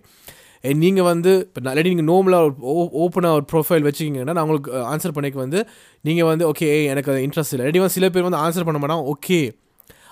[0.85, 5.39] நீங்கள் வந்து இப்போ இல்லாட்டி நீங்கள் நோமலாக ஓப்பனாக ஒரு ப்ரொஃபைல் வச்சுக்கிங்கன்னா நான் உங்களுக்கு uh, ஆன்சர் பண்ணிக்க
[5.45, 5.61] வந்து
[6.05, 7.65] நீங்கள் வந்து ஓகே எனக்கு அது இன்ட்ரெஸ்ட் இல்லை.
[7.65, 9.41] இல்லாட்டி வந்து சில பேர் வந்து ஆன்சர் பண்ண மாட்டாங்க ஓகே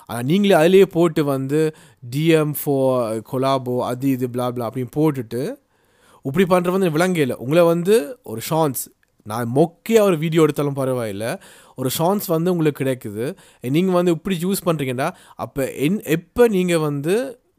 [0.09, 1.75] நீங்களே அதிலேயே போட்டு வந்து
[2.11, 2.75] டிஎம் ஃபோ
[3.33, 5.43] கொலாபோ அது இது பிளா பிளா அப்படின்னு போட்டுட்டு
[6.25, 8.85] இப்படி பண்ணுறது வந்து விளங்கையில் உங்களை வந்து ஒரு ஷான்ஸ்
[9.27, 11.25] நான் மொக்கையாக ஒரு வீடியோ எடுத்தாலும் பரவாயில்ல.
[11.77, 13.25] ஒரு ஷான்ஸ் வந்து உங்களுக்கு கிடைக்குது.
[13.63, 17.15] நீங்கள் வந்து இப்படி யூஸ் பண்ணுறீங்கன்னா அப்போ என் எப்போ நீங்கள் வந்து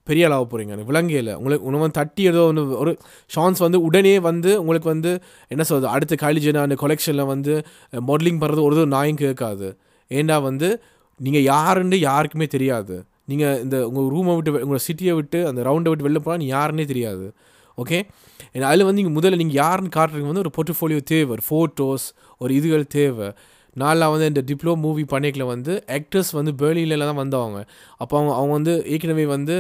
[0.08, 2.92] பெரிய ஆளாக போகிறீங்க விலங்கையில் உங்களுக்கு உன்னை வந்து தட்டி ஏதோ ஒன்று ஒரு
[3.36, 5.12] ஷான்ஸ் வந்து உடனே வந்து உங்களுக்கு வந்து
[5.48, 7.56] என்ன சொல்கிறது அடுத்த காலேஜ் அந்த கொலெக்ஷனில் வந்து
[8.10, 9.70] மாடலிங் பண்ணுறது ஒரு நாயும் கேட்காது.
[10.12, 10.82] ஏன்னா வந்து
[11.20, 12.96] நீங்கள் யாருன்னு யாருக்குமே தெரியாது.
[13.26, 16.86] நீங்கள் இந்த உங்கள் ரூமை விட்டு உங்கள் சிட்டியை விட்டு அந்த ரவுண்டை விட்டு வெளில போனால் நீ யாருன்னே
[16.86, 17.26] தெரியாது.
[17.78, 17.98] ஓகே
[18.64, 22.06] அதில் வந்து நீங்கள் முதல்ல நீங்கள் யாருன்னு காட்டுறதுக்கு வந்து ஒரு போர்ட்ஃபோலியோ தேவை ஒரு ஃபோட்டோஸ்
[22.42, 23.28] ஒரு இதுகள் தேவை.
[23.76, 27.60] நாளில் வந்து இந்த டிப்ளோ மூவி பண்ணிக்கல வந்து ஆக்டர்ஸ் வந்து பேர்லியில தான் வந்தவங்க.
[27.98, 29.56] அப்போ அவங்க அவங்க வந்து ஏற்கனவே வந்து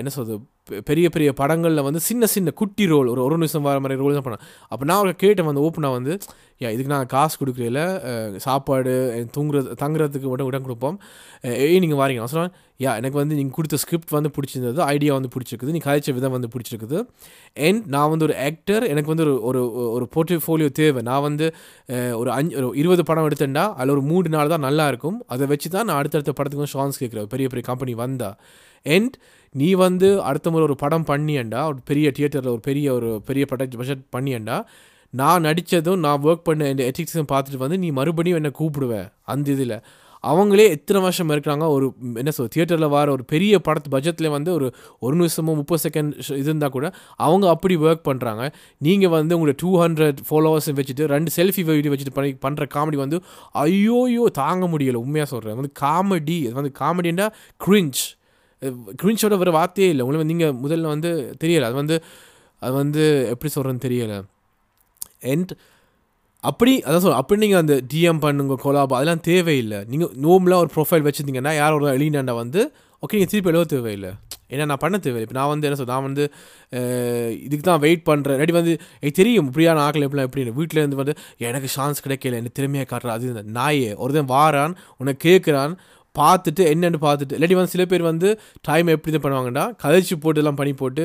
[0.00, 0.38] என்ன சொல்கிறது
[0.70, 4.16] பெ- பெரிய பெரிய படங்களில் வந்து சின்ன சின்ன குட்டி ரோல் ஒரு ஒரு நிமிஷம் வர மாதிரி ரோல்
[4.16, 6.12] தான் பண்ணேன் அப்போ நான் அவரை கேட்டேன் வந்து ஓப்பனாக வந்து
[6.74, 7.82] இதுக்கு நான் காசு கொடுக்குறதில்ல
[8.44, 8.92] சாப்பாடு
[9.36, 10.96] தூங்குறது தங்குறதுக்கு மட்டும் இடம் கொடுப்போம்.
[11.64, 12.28] ஏய் நீங்கள் வாரீங்க.
[12.40, 12.54] நான்
[12.84, 16.50] யா எனக்கு வந்து நீங்கள் கொடுத்த ஸ்கிரிப்ட் வந்து பிடிச்சிருந்தது ஐடியா வந்து பிடிச்சிருக்குது நீ கதைச்ச விதம் வந்து
[16.54, 16.98] பிடிச்சிருக்குது.
[17.66, 19.60] அண்ட் நான் வந்து ஒரு ஆக்டர் எனக்கு வந்து ஒரு ஒரு
[19.96, 21.02] ஒரு போர்ட்ஃபோலியோ தேவை.
[21.10, 21.46] நான் வந்து
[22.20, 25.18] ஒரு அஞ்சு ஒரு இருபது படம் எடுத்தேன்டா அதில் ஒரு மூணு நாள் தான் நல்லா இருக்கும்.
[25.34, 27.30] அதை வச்சு தான் நான் அடுத்தடுத்த படத்துக்கும் ஷான்ஸ் கேட்குறேன்.
[27.34, 28.30] பெரிய பெரிய கம்பெனி வந்தா.
[28.86, 29.16] அண்ட்
[29.60, 33.76] நீ வந்து அடுத்த முறை ஒரு படம் பண்ணியண்டா ஒரு பெரிய தியேட்டரில் ஒரு பெரிய ஒரு பெரிய பட்ஜெட்
[33.80, 34.56] பட்ஜெட் பண்ணியண்டா
[35.20, 39.76] நான் நடித்ததும் நான் ஒர்க் பண்ண இந்த எத்திக்ஸும் பார்த்துட்டு வந்து நீ மறுபடியும் என்னை கூப்பிடுவேன் அந்த இதில்.
[40.24, 41.64] அவங்களே எத்தனை வருஷம் இருக்கிறாங்க?
[41.74, 41.86] ஒரு
[42.20, 44.66] என்ன சொல் தியேட்டரில் வர ஒரு பெரிய படத்து பட்ஜெட்டில் வந்து ஒரு
[45.04, 46.86] ஒரு நிமிஷமோ முப்பது செகண்ட் இது இருந்தால் கூட
[47.26, 48.44] அவங்க அப்படி ஒர்க் பண்ணுறாங்க
[48.86, 53.18] நீங்கள் வந்து உங்களோட டூ ஹண்ட்ரட் ஃபாலோவர்ஸ் வச்சுட்டு ரெண்டு செல்ஃபி வீடியோ வச்சுட்டு பண்ணி பண்ணுற காமெடி வந்து
[53.66, 55.00] ஐயோயோ தாங்க முடியலை.
[55.06, 57.26] உண்மையாக சொல்கிறேன் வந்து காமெடி அது வந்து காமெடின்னா
[57.66, 58.02] க்ரிஞ்ச்
[59.02, 60.04] க்ரிஞ்சோட வேறு வார்த்தையே இல்லை.
[60.06, 61.10] உங்களுக்கு நீங்கள் முதல்ல வந்து
[61.44, 61.66] தெரியலை.
[61.70, 61.96] அது வந்து
[62.62, 63.04] அது வந்து
[63.34, 64.18] எப்படி சொல்கிறேன்னு தெரியலை.
[65.32, 65.52] அண்ட்
[66.44, 69.80] அப்படி அதான் சொல்ல அப்படி நீங்கள் அந்த டிஎம் பண்ணுங்க கொலாபா அதெல்லாம் தேவையில்லை.
[69.92, 72.60] நீங்கள் நோம்லாம் ஒரு ப்ரொஃபைல் வச்சுருந்தீங்கன்னா யார் ஒரு எழுதினாண்டா வந்து
[73.02, 74.10] ஓகே நீங்கள் திருப்பி எழுத தேவையில்லை.
[74.52, 75.26] ஏன்னா நான் பண்ண தேவையில்லை.
[75.26, 76.24] இப்போ நான் வந்து என்ன சொல் நான் வந்து
[77.44, 81.14] இதுக்கு தான் வெயிட் பண்ணுறேன் ரெடி வந்து எனக்கு தெரியும் இப்படியான ஆக்கள் எப்படிலாம் எப்படி வீட்டிலேருந்து வந்து
[81.48, 85.74] எனக்கு சான்ஸ் கிடைக்கல எனக்கு திறமையாக காட்டுறேன் அது நாயே ஒரு ஒருத்தன் வாரான் உன்னை கேட்குறான்
[86.18, 87.34] பார்த்துட்டு என்னென்னு பார்த்துட்டு.
[87.36, 88.28] இல்லாட்டி வந்து சில பேர் வந்து
[88.68, 91.04] டைம் எப்படி இது பண்ணுவாங்கன்னா கதைச்சு போட்டு எல்லாம் பண்ணி போட்டு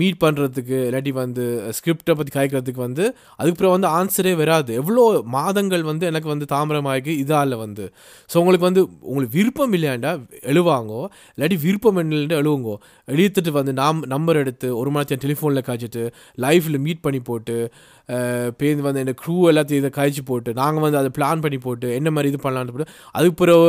[0.00, 1.44] மீட் பண்ணுறதுக்கு இல்லாட்டி வந்து
[1.78, 3.04] ஸ்கிரிப்டை பற்றி காய்க்கிறதுக்கு வந்து
[3.38, 4.70] அதுக்கப்புறம் வந்து ஆன்சரே வராது.
[4.82, 5.04] எவ்வளோ
[5.36, 7.86] மாதங்கள் வந்து எனக்கு வந்து தாமிரமாகி இதால் வந்து.
[8.30, 10.14] ஸோ உங்களுக்கு வந்து உங்களுக்கு விருப்பம் இல்லையாண்டா?
[10.52, 11.02] எழுவாங்கோ?
[11.34, 12.76] இல்லாட்டி விருப்பம் இல்லைன்னு எழுவுங்கோ?
[13.08, 16.02] எழுத்துட்டு வந்து நாம் நம்பர் எடுத்து ஒரு மணி டெலிஃபோனில் காய்ச்சிட்டு
[16.44, 17.56] லைஃப்பில் மீட் பண்ணி போட்டு
[18.60, 22.10] பேருந்து வந்து என்ன க்ரூ எல்லாத்தையும் இதை காய்ச்சி போட்டு நாங்கள் வந்து அதை பிளான் பண்ணி போட்டு என்ன
[22.16, 23.66] மாதிரி இது பண்ணலான்னு போட்டு அதுக்கு பிறகு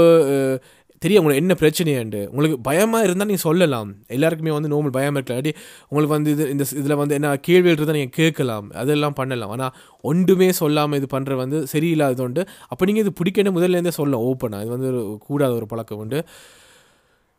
[1.03, 2.19] தெரியும் உங்களுக்கு என்ன பிரச்சனையாண்டு.
[2.31, 3.89] உங்களுக்கு பயமாக இருந்தால் நீங்கள் சொல்லலாம்.
[4.15, 5.39] எல்லாருக்குமே வந்து நோமல் பயம் இருக்கலாம்.
[5.39, 5.53] இல்லாட்டி
[5.89, 8.67] உங்களுக்கு வந்து இது இந்த இதில் வந்து என்ன கேள்விகள் இருந்தால் நீங்கள் கேட்கலாம்.
[8.81, 9.53] அதெல்லாம் பண்ணலாம்.
[9.55, 9.73] ஆனால்
[10.09, 14.25] ஒன்றுமே சொல்லாமல் இது பண்ணுற வந்து சரியில்லாதது உண்டு அப்போ நீங்கள் இது பிடிக்கணும் முதல்லேருந்தே சொல்லலாம்.
[14.31, 16.19] ஓப்பனாக இது வந்து ஒரு கூடாத ஒரு பழக்கம் உண்டு.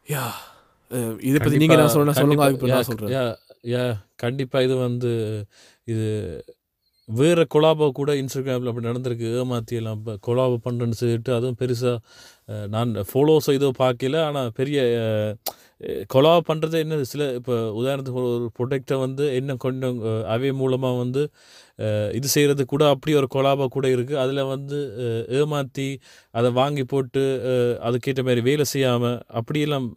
[0.07, 0.25] யா
[1.29, 2.19] இதை பற்றி நீங்கள் என்ன சொல்லணும்?
[2.23, 2.49] சொல்லுங்க.
[2.49, 3.25] அதுக்கு நான் சொல்கிறேன் யா
[3.75, 3.85] யா
[4.25, 5.13] கண்டிப்பாக இது வந்து
[5.93, 6.09] இது
[7.09, 11.97] வேறு கொலாபோ கூட இன்ஸ்டாகிராமில் அப்படி நடந்திருக்கு ஏமாத்தியெல்லாம் இப்போ கொலாபோ பண்ணுறேன்னு சொல்லிட்டு அதுவும் பெருசாக
[12.67, 14.17] நான் ஃபாலோஸ் இதோ பார்க்கல.
[14.29, 14.79] ஆனால் பெரிய
[16.11, 21.23] கொலா பண்ணுறது என்ன சில இப்போ உதாரணத்துக்கு ஒரு- ஒரு ப்ரொடெக்டை வந்து என்ன கொஞ்சம் அவை மூலமாக வந்து
[22.15, 24.79] இது செய்கிறது கூட அப்படி ஒரு கொலாபா கூட இருக்குது அதில் வந்து
[25.39, 25.89] ஏமாற்றி
[26.35, 27.25] அதை வாங்கி போட்டு
[27.85, 29.89] அதுக்கேற்ற மாதிரி வேலை செய்யாமல் அப்படியெல்லாம்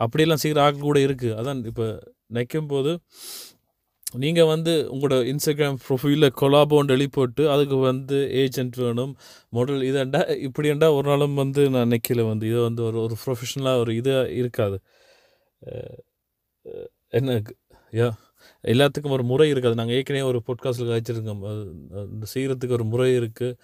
[0.00, 1.86] அப்படியெல்லாம் செய்கிற ஆக்கள் கூட இருக்குது அதான் இப்போ
[2.28, 2.92] நிற்கும் போது
[4.14, 9.12] நீங்கள் வந்து உங்களோட இன்ஸ்டாகிராம் ப்ரொஃபைலில் கொலாபோன்னு எழுதி போட்டு அதுக்கு வந்து ஏஜென்ட் வேணும்
[9.56, 12.44] மாடல் இதாண்டா இப்படியாண்டா ஒரு நாளும் வந்து நான் நிற்கல வந்து.
[12.52, 14.78] இதை வந்து ஒரு ஒரு ப்ரொஃபஷனலாக ஒரு இதாக இருக்காது.
[17.18, 17.38] என்ன
[17.92, 18.08] யா
[18.64, 19.76] எல்லாத்துக்கும் ஒரு முறை இருக்காது.
[19.80, 21.42] நாங்கள் ஏற்கனவே ஒரு பொட்காஸ்ட்டில் காய்ச்சிருக்கோம்.
[22.34, 23.56] செய்கிறதுக்கு ஒரு முறை இருக்குது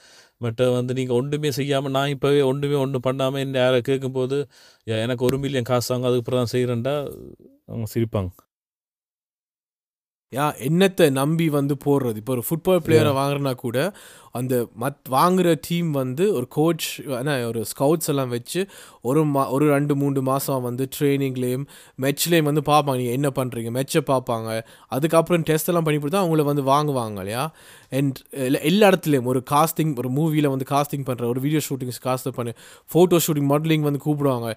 [0.44, 4.38] மற்ற வந்து நீங்கள் ஒன்றுமே செய்யாமல் நான் இப்போவே ஒன்றுமே ஒன்றும் பண்ணாமல் என்ன யாரை கேட்கும்போது
[5.04, 6.96] எனக்கு ஒரு மில்லியன் காசு வாங்க அதுக்கப்புறம் தான் செய்கிறேன்டா
[7.70, 8.30] அவங்க சிரிப்பாங்க.
[10.32, 12.16] யா என்னத்தை நம்பி வந்து போடுறது?
[12.16, 13.76] இப்போ ஒரு ஃபுட்பால் பிளேயரை வாங்குறனா கூட
[14.30, 16.86] அந்த மத் வாங்குகிற டீம் வந்து ஒரு கோச்
[17.20, 18.60] என்ன ஒரு ஸ்கவுட்ஸ் எல்லாம் வச்சு
[19.02, 21.66] ஒரு மா ஒரு ரெண்டு மூணு மாதம் வந்து ட்ரைனிங்லேயும்
[22.04, 22.96] மெட்ச்லேயும் வந்து பார்ப்பாங்க.
[22.96, 24.48] நீங்கள் என்ன பண்ணுறீங்க மெட்சை பார்ப்பாங்க.
[24.88, 27.44] அதுக்கப்புறம் டெஸ்ட் எல்லாம் பண்ணி கொடுத்தா அவங்கள வந்து வாங்குவாங்க இல்லையா?
[27.92, 28.18] அண்ட்
[28.70, 32.52] எல்லா இடத்துலையும் ஒரு காஸ்டிங் ஒரு மூவியில் வந்து காஸ்டிங் பண்ணுற ஒரு வீடியோ ஷூட்டிங்ஸ் காஸ்ட் பண்ணி
[32.92, 34.50] ஃபோட்டோ ஷூட்டிங் மாடலிங் வந்து கூப்பிடுவாங்க.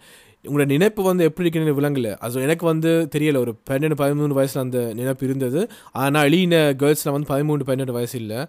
[0.46, 2.18] உங்களோட நினைப்பு வந்து எப்படி இருக்குன்னு விளங்கல.
[2.18, 3.38] அது எனக்கு வந்து தெரியலை.
[3.38, 5.70] ஒரு பன்னெண்டு பதிமூணு வயசில் அந்த நினைப்பு இருந்தது.
[5.92, 8.40] ஆனால் எளின கேர்ள்ஸில் வந்து பதிமூணு பன்னெண்டு வயசு இல்லை.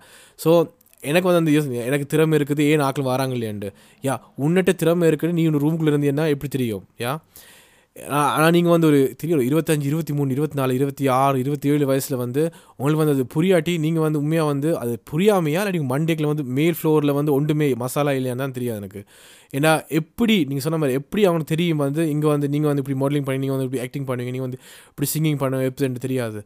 [0.44, 0.52] ஸோ
[1.02, 3.70] எனக்கு வந்து அந்த யோசனை எனக்கு திறமை இருக்குது ஏன் ஆக்கள் வராங்க இல்லையாண்டு
[4.04, 6.84] யா உன்னிட்ட திறமை இருக்குன்னு நீ ஒன்று ரூம்குள்ளே இருந்தீங்கன்னா எப்படி தெரியும்?
[7.04, 7.12] யா?
[8.34, 11.84] ஆனால் நீங்கள் வந்து ஒரு தெரியும் இருபத்தஞ்சி இருபத்தஞ்சு இருபத்தி மூணு இருபத்தி நாலு இருபத்தி ஆறு இருபத்தி ஏழு
[11.90, 12.42] வயசில் வந்து
[12.76, 16.76] உங்களுக்கு வந்து அது புரியாட்டி நீங்கள் வந்து உண்மையாக வந்து அது புரியாமையா இல்லை நீங்கள் மண்டேக்கில் வந்து மேல்
[16.78, 19.02] ஃப்ளோரில் வந்து ஒன்றுமே மசாலா இல்லையான்னு தான் தெரியாது எனக்கு.
[19.54, 23.26] ஏன்னா எப்படி நீங்கள் சொன்ன மாதிரி எப்படி அவனுக்கு தெரியும் வந்து இங்கே வந்து நீங்கள் வந்து இப்படி மாடலிங்
[23.28, 24.60] பண்ணி நீங்கள் வந்து இப்படி ஆக்டிங் பண்ணுவீங்க நீங்கள் வந்து
[24.92, 26.40] இப்படி சிங்கிங் பண்ணுவேன் எப்படி தெரியாது.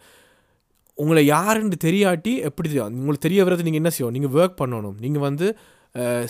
[1.03, 3.01] உங்களை யாருன்னு தெரியாட்டி எப்படி தெரியும்?
[3.01, 4.17] உங்களுக்கு தெரிய வர்றது நீங்கள் என்ன செய்யணும்?
[4.19, 4.99] நீங்கள் ஒர்க் பண்ணணும்.
[5.07, 5.49] நீங்கள் வந்து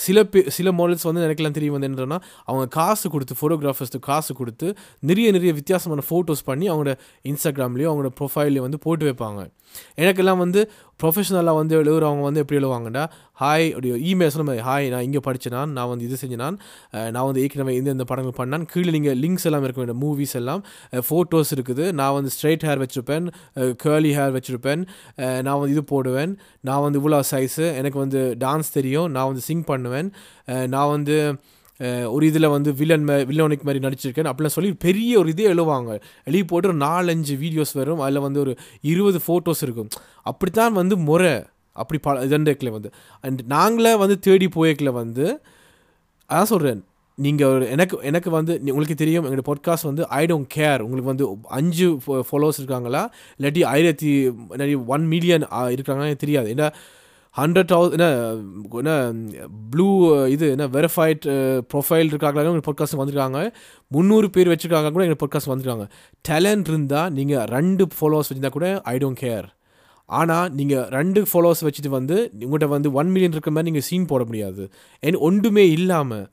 [0.05, 4.67] சில பே சில மாடல்ஸ் வந்து எனக்குலாம் தெரியும் வந்து என்னன்னா அவங்க காசு கொடுத்து ஃபோட்டோகிராஃபர்ஸ்க்கு காசு கொடுத்து
[5.09, 6.95] நிறைய நிறைய வித்தியாசமான ஃபோட்டோஸ் பண்ணி அவங்களோட
[7.31, 9.41] இன்ஸ்டாகிராம்லேயும் அவங்களோட ப்ரொஃபைல்லையும் வந்து போட்டு வைப்பாங்க.
[10.03, 10.61] எனக்கெல்லாம் வந்து
[11.03, 13.05] ப்ரொஃபஷனலாக வந்து எழுதுறவங்க வந்து எப்படி எழுவாங்கன்னா
[13.41, 16.57] ஹாய் அப்படி இமெயில் சொன்ன மாதிரி ஹாய் நான் இங்கே படித்தேனான் நான் வந்து இது செஞ்சினான்
[17.15, 18.65] நான் வந்து ஏற்கனவே இந்த இந்த படங்கள் பண்ணான்.
[18.73, 20.63] கீழே நீங்கள் லிங்க்ஸ் எல்லாம் இருக்க வேண்டிய மூவிஸ் எல்லாம்
[21.09, 21.87] ஃபோட்டோஸ் இருக்குது.
[22.01, 23.27] நான் வந்து ஸ்ட்ரைட் ஹேர் வச்சுருப்பேன்
[23.85, 24.85] கேர்லி ஹேர் வச்சுருப்பேன்
[25.47, 26.33] நான் வந்து இது போடுவேன்.
[26.69, 29.11] நான் வந்து இவ்வளோ சைஸு எனக்கு வந்து டான்ஸ் தெரியும்.
[29.17, 30.11] நான் வந்து சிங் பண்ணுவேன்.
[30.77, 31.19] நான் வந்து
[32.09, 36.01] ஒரு இதில் வந்து வில்லன் மே வில்லோனிக் மாதிரி நடிச்சிருக்கேன் அப்படிலாம் சொல்லி பெரிய ஒரு இதே எழுவாங்க.
[36.25, 38.01] எழுதி போட்டு ஒரு நாலஞ்சு வீடியோஸ் வரும்.
[38.01, 39.89] அதில் வந்து ஒரு இருபது ஃபோட்டோஸ் இருக்கும்.
[40.23, 41.45] அப்படித்தான் வந்து முறை.
[41.73, 42.91] அப்படி ப இதண்டேக்கில் வந்து.
[43.21, 45.41] அண்ட் நாங்களே வந்து தேடி போயக்கில் வந்து
[46.29, 46.85] அதான் சொல்கிறேன்
[47.15, 51.27] நீங்கள் ஒரு எனக்கு எனக்கு வந்து உங்களுக்கு தெரியும் எங்களோட பாட்காஸ்ட் வந்து ஐ டோன்ட் கேர் உங்களுக்கு வந்து
[51.49, 53.13] அஞ்சு ஃபாலோவர்ஸ் இருக்காங்களா?
[53.39, 56.55] இல்லாட்டி ஆயிரத்தி இல்லாட்டி ஒன் மில்லியன் இருக்காங்களா தெரியாது.
[56.55, 56.73] ஏன்னா
[57.39, 58.07] ஹண்ட்ரட் தௌசண்ட் என்ன
[58.81, 58.93] என்ன
[59.73, 59.89] ப்ளூ
[60.35, 61.25] இது என்ன வெரிஃபைட்
[61.73, 62.45] ப்ரொஃபைல் uh, இருக்காங்களா?
[62.53, 63.41] எங்கள் பொட்காஸ்ட் வந்திருக்காங்க.
[63.95, 65.87] முந்நூறு பேர் வச்சுருக்காங்க கூட எங்கள் பொட்காஸ்ட் வந்திருக்காங்க.
[66.29, 69.49] டேலண்ட் இருந்தால் நீங்கள் ரெண்டு ஃபாலோவர்ஸ் வச்சுருந்தா கூட ஐ டோன்ட் கேர்
[70.09, 74.25] ஆனால் நீங்கள் ரெண்டு ஃபாலோவர்ஸ் வச்சுட்டு வந்து உங்கள்கிட்ட வந்து ஒன் மில்லியன் இருக்க மாதிரி நீங்கள் சீன் போட
[74.25, 74.65] முடியாது.
[75.03, 76.27] ஏன் ஒன்றுமே இல்லாமல்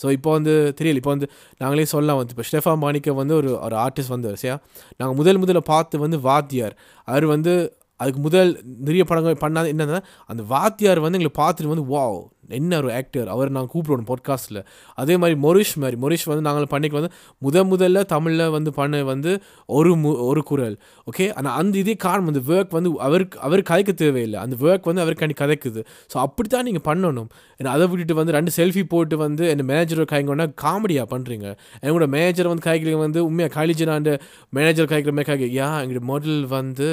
[0.00, 1.26] ஸோ இப்போ வந்து தெரியல இப்போ வந்து
[1.62, 2.32] நாங்களே சொல்லலாம் வந்து.
[2.34, 4.56] இப்போ ஸ்டெஃபா மாணிக்க வந்து ஒரு ஒரு ஆர்டிஸ்ட் வந்து சரியா?
[4.98, 6.74] நாங்கள் முதல் முதல்ல பார்த்து வந்து வாத்தியார்.
[7.08, 7.54] அவர் வந்து
[8.00, 12.92] அதுக்கு முதல் நிறைய படங்கள் பண்ணாது என்னென்னா அந்த வாத்தியார் வந்து எங்களை பார்த்துட்டு வந்து வாவ் என்ன ஒரு
[12.92, 14.60] ஆக்டர் அவர் நாங்கள் கூப்பிடுவோம் பாட்காஸ்ட்டில்
[14.94, 15.96] அதே மாதிரி மொரிஷ் மாதிரி.
[16.00, 17.10] மொரிஷ் வந்து நாங்கள் பண்ணிக்கு வந்து
[17.42, 19.30] முத முதல்ல தமிழில் வந்து பண்ண வந்து
[19.68, 20.76] ஒரு மு ஒரு குரல்.
[21.06, 24.40] ஓகே ஆனால் அந்த இதே காரணம் அந்த ஒர்க் வந்து அவருக்கு அவர் கதைக்க தேவையில்லை.
[24.40, 25.80] அந்த ஒர்க் வந்து அவருக்காண்டி கதைக்குது.
[26.12, 27.28] ஸோ அப்படி தான் நீங்கள் பண்ணணும்.
[27.60, 31.46] ஏன்னா அதை விட்டுட்டு வந்து ரெண்டு செல்ஃபி போட்டு வந்து என் மேனேஜர் காய்ங்கன்னா காமெடியாக பண்ணுறீங்க
[31.82, 34.10] என்னோட மேனேஜர் வந்து காய்க்கிறீங்க வந்து உண்மையாக காலேஜ் நான்
[34.50, 36.88] மேனேஜர் காய்க்கிற மாதிரி காய்க்க யா எங்களோட மாடல் வந்து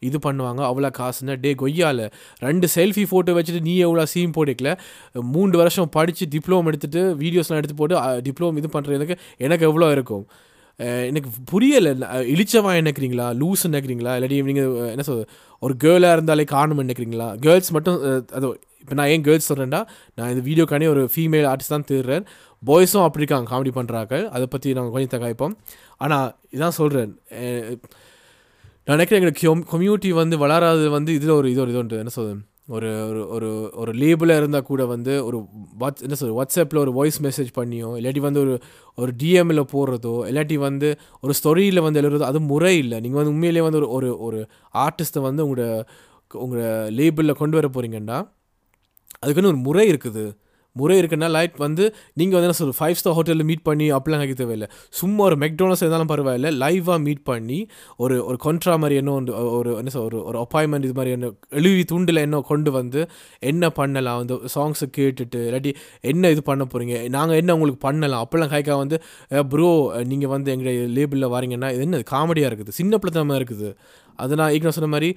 [0.00, 2.00] இது பண்ணுவாங்க அவ்வளோ காசுன்னா டே கொய்யால.
[2.40, 4.70] ரெண்டு செல்ஃபி ஃபோட்டோ வச்சுட்டு நீ எவ்வளோ சீன் போட்டுக்கல
[5.34, 7.96] மூன்று வருஷம் படித்து டிப்ளமோ எடுத்துட்டு வீடியோஸ்லாம் எடுத்து போட்டு
[8.28, 9.16] டிப்ளமோ இது பண்ணுறதுக்கு
[9.46, 10.24] எனக்கு எவ்வளோ இருக்கும்?
[11.10, 11.90] எனக்கு புரியலை.
[12.32, 15.26] இழிச்சவா நினைக்கிறீங்களா லூஸ் நினைக்கிறீங்களா இல்லாட்டி நீங்கள் என்ன சொல்றது?
[15.64, 17.98] ஒரு கேர்ளாக இருந்தாலே காரணம் நினைக்கிறீங்களா கேர்ள்ஸ் மட்டும்
[18.36, 18.46] அது
[18.82, 19.80] இப்போ நான் ஏன் கேர்ள்ஸ் சொல்கிறேன்டா
[20.18, 22.24] நான் இந்த வீடியோக்கானே ஒரு ஃபீமேல் ஆர்டிஸ்ட் தான் தேடுறேன்.
[22.62, 25.54] பாய்ஸும் அப்படி இருக்காங்க காமெடி பண்ணுறாங்க அதை பற்றி நாங்கள் கொஞ்சம் தகாய்ப்போம்
[26.04, 27.12] ஆனால் இதான் சொல்கிறேன்
[28.86, 32.00] நான் நினைக்கிறேன் எங்களுக்கு கம்யூனிட்டி வந்து வளராது வந்து இதில் ஒரு இது ஒரு இது உண்டு.
[32.02, 32.34] என்ன சொல்றது?
[32.68, 35.38] ஒரு ஒரு ஒரு ஒரு லேபிளாக இருந்தால் கூட வந்து ஒரு
[35.80, 38.54] வாட்ஸ் என்ன சொல்ற வாட்ஸ்அப்பில் ஒரு வாய்ஸ் மெசேஜ் பண்ணியோ இல்லாட்டி வந்து ஒரு
[38.98, 40.88] ஒரு டிஎம்மில் போடுறதோ இல்லாட்டி வந்து
[41.20, 43.00] ஒரு ஸ்டோரியில் வந்து எழுதுறதோ அது முறை இல்லை.
[43.00, 44.40] நீங்கள் வந்து உண்மையிலேயே வந்து ஒரு ஒரு ஒரு
[44.74, 45.66] ஆர்டிஸ்ட்டை வந்து உங்களோட
[46.34, 48.18] உங்களோட லேபிளில் கொண்டு வர போகிறீங்கன்னா
[49.22, 50.24] அதுக்குன்னு ஒரு முறை இருக்குது.
[50.80, 51.84] முறை இருக்குன்னா லைட் வந்து
[52.20, 54.68] நீங்கள் வந்து என்ன சொல்ற ஃபைவ் ஸ்டார் ஹோட்டலில் மீட் பண்ணி அப்படிலாம் கேட்க தேவையில்லை.
[55.00, 56.50] சும்மா ஒரு மெக்டோனல்ஸ் இருந்தாலும் பரவாயில்ல.
[56.62, 57.58] லைவாக மீட் பண்ணி
[58.04, 61.30] ஒரு ஒரு கொன்ட்ரா மாதிரி என்ன ஒன்று ஒரு என்ன சொல் ஒரு ஒரு அப்பாயின்மெண்ட் இது மாதிரி என்ன
[61.60, 63.02] எழுவி தூண்டில் என்ன கொண்டு வந்து
[63.52, 65.74] என்ன பண்ணலாம் அந்த சாங்ஸை கேட்டுட்டு இல்லாட்டி
[66.12, 68.98] என்ன இது பண்ண போகிறீங்க நாங்கள் என்ன உங்களுக்கு பண்ணலாம் அப்போல்லாம் கைக்கா வந்து
[69.52, 69.70] ப்ரோ
[70.12, 73.70] நீங்கள் வந்து எங்களுடைய லேபிளில் வரீங்கன்னா இது என்ன காமெடியாக இருக்குது சின்ன பிள்ளைத்தனமாக இருக்குது.
[74.22, 75.10] அது நான் ஏற்கனவே சொன்ன மாதிரி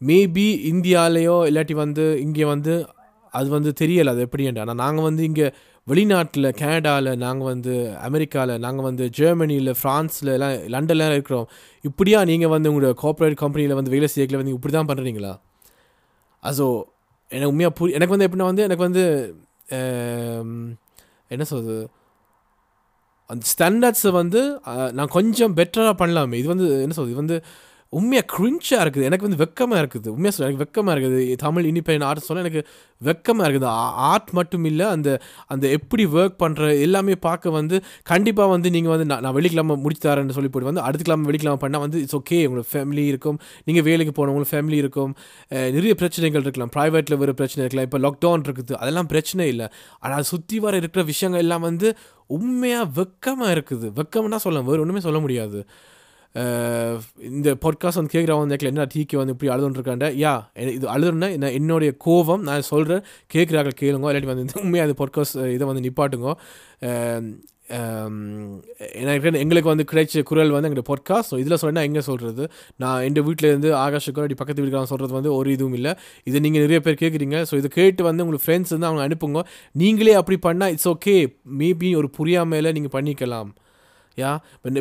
[0.00, 2.72] மேபி இந்தியாலேயோ இல்லாட்டி வந்து இங்கே வந்து
[3.38, 4.62] அது வந்து தெரியலை அது எப்படின்ட்டு.
[4.64, 5.46] ஆனால் நாங்கள் வந்து இங்கே
[5.86, 7.74] வெளிநாட்டில் கனடாவில் நாங்கள் வந்து
[8.06, 11.46] அமெரிக்காவில் நாங்கள் வந்து ஜெர்மனியில் ஃப்ரான்ஸில் எல்லாம் லண்டன்லாம் இருக்கிறோம்.
[11.88, 15.32] இப்படியா நீங்கள் வந்து உங்களோட கார்ப்பரேட் கம்பெனியில் வந்து வேலை செய்யல வந்து இப்படி தான் பண்ணுறீங்களா
[16.42, 16.66] அசோ
[17.30, 19.04] எனக்கு உண்மையாக புரி எனக்கு வந்து எப்படின்னா வந்து எனக்கு வந்து
[21.34, 21.76] என்ன சொல்வது
[23.30, 24.40] அந்த ஸ்டாண்டர்ட்ஸை வந்து
[24.98, 26.36] நான் கொஞ்சம் பெட்டராக பண்ணலாமே.
[26.42, 27.38] இது வந்து என்ன சொல்வது இது வந்து
[27.98, 29.04] உண்மையாக க்ரிஞ்சாக இருக்குது.
[29.08, 30.08] எனக்கு வந்து வெக்கமாக இருக்குது.
[30.14, 31.20] உண்மையாக சொல்ல எனக்கு வெக்கமாக இருக்குது.
[31.44, 32.62] தமிழ் இண்டிபெண்ட் ஆர்ட் சொல்ல எனக்கு
[33.08, 33.68] வெக்கமாக இருக்குது.
[34.10, 35.08] ஆர்ட் மட்டும் இல்லை அந்த
[35.54, 37.78] அந்த எப்படி ஒர்க் பண்ணுற எல்லாமே பார்க்க வந்து
[38.12, 41.60] கண்டிப்பாக வந்து நீங்கள் வந்து நான் நான் வெள்ளிக்கிழமை முடிச்சு தரேன்னு சொல்லி போட்டு வந்து அடுத்த கிழமை வெள்ளிக்கிழமை
[41.64, 43.38] பண்ணால் வந்து இட்ஸ் ஓகே உங்களுக்கு ஃபேமிலி இருக்கும்.
[43.68, 45.14] நீங்கள் வேலைக்கு போனவங்களுக்கு ஃபேமிலி இருக்கும்.
[45.78, 46.74] நிறைய பிரச்சனைகள் இருக்கலாம்.
[46.76, 47.88] ப்ரைவேட்டில் வர பிரச்சனை இருக்கலாம்.
[47.90, 48.74] இப்போ லாக்டவுன் இருக்குது.
[48.82, 49.68] அதெல்லாம் பிரச்சனை இல்லை.
[50.04, 51.90] ஆனால் சுற்றி வர இருக்கிற விஷயங்கள் எல்லாம் வந்து
[52.38, 53.88] உண்மையாக வெக்கமாக இருக்குது.
[54.00, 55.60] வெக்கம்னா சொல்ல வேறு ஒன்றுமே சொல்ல முடியாது.
[57.28, 60.34] இந்த பாட்காஸ்ட் வந்து கேட்குறவன் வந்து என்ன டீக்கு வந்து இப்படி அழுதுன்ட்ருக்காண்ட யா
[60.76, 63.02] இது அழுதுன்னா என்ன என்னுடைய கோவம் நான் சொல்கிறேன்
[63.34, 66.30] கேட்குறாங்க கேளுங்க இல்லாட்டி வந்து உண்மையாக அந்த பாட்காஸ்ட் இதை வந்து நிப்பாட்டுங்க.
[69.00, 72.44] எனக்கு எங்களுக்கு வந்து கிடைச்ச குரல் வந்து எங்களுடைய பாட்காஸ்ட் ஸோ இதில் சொன்னால் எங்கே சொல்கிறது
[72.82, 75.92] நான் எங்கள் வீட்டில் இருந்து அப்படி பக்கத்து வீட்டுக்காரன் சொல்கிறது வந்து ஒரு இதுவும் இல்லை.
[76.28, 79.42] இதை நீங்கள் நிறைய பேர் கேட்குறீங்க ஸோ இதை கேட்டு வந்து உங்களுக்கு ஃப்ரெண்ட்ஸ் வந்து அவங்க அனுப்புங்க.
[79.82, 81.16] நீங்களே அப்படி பண்ணால் இட்ஸ் ஓகே
[81.62, 83.50] மேபி ஒரு புரியாமையில் நீங்கள் பண்ணிக்கலாம்.
[84.22, 84.30] யா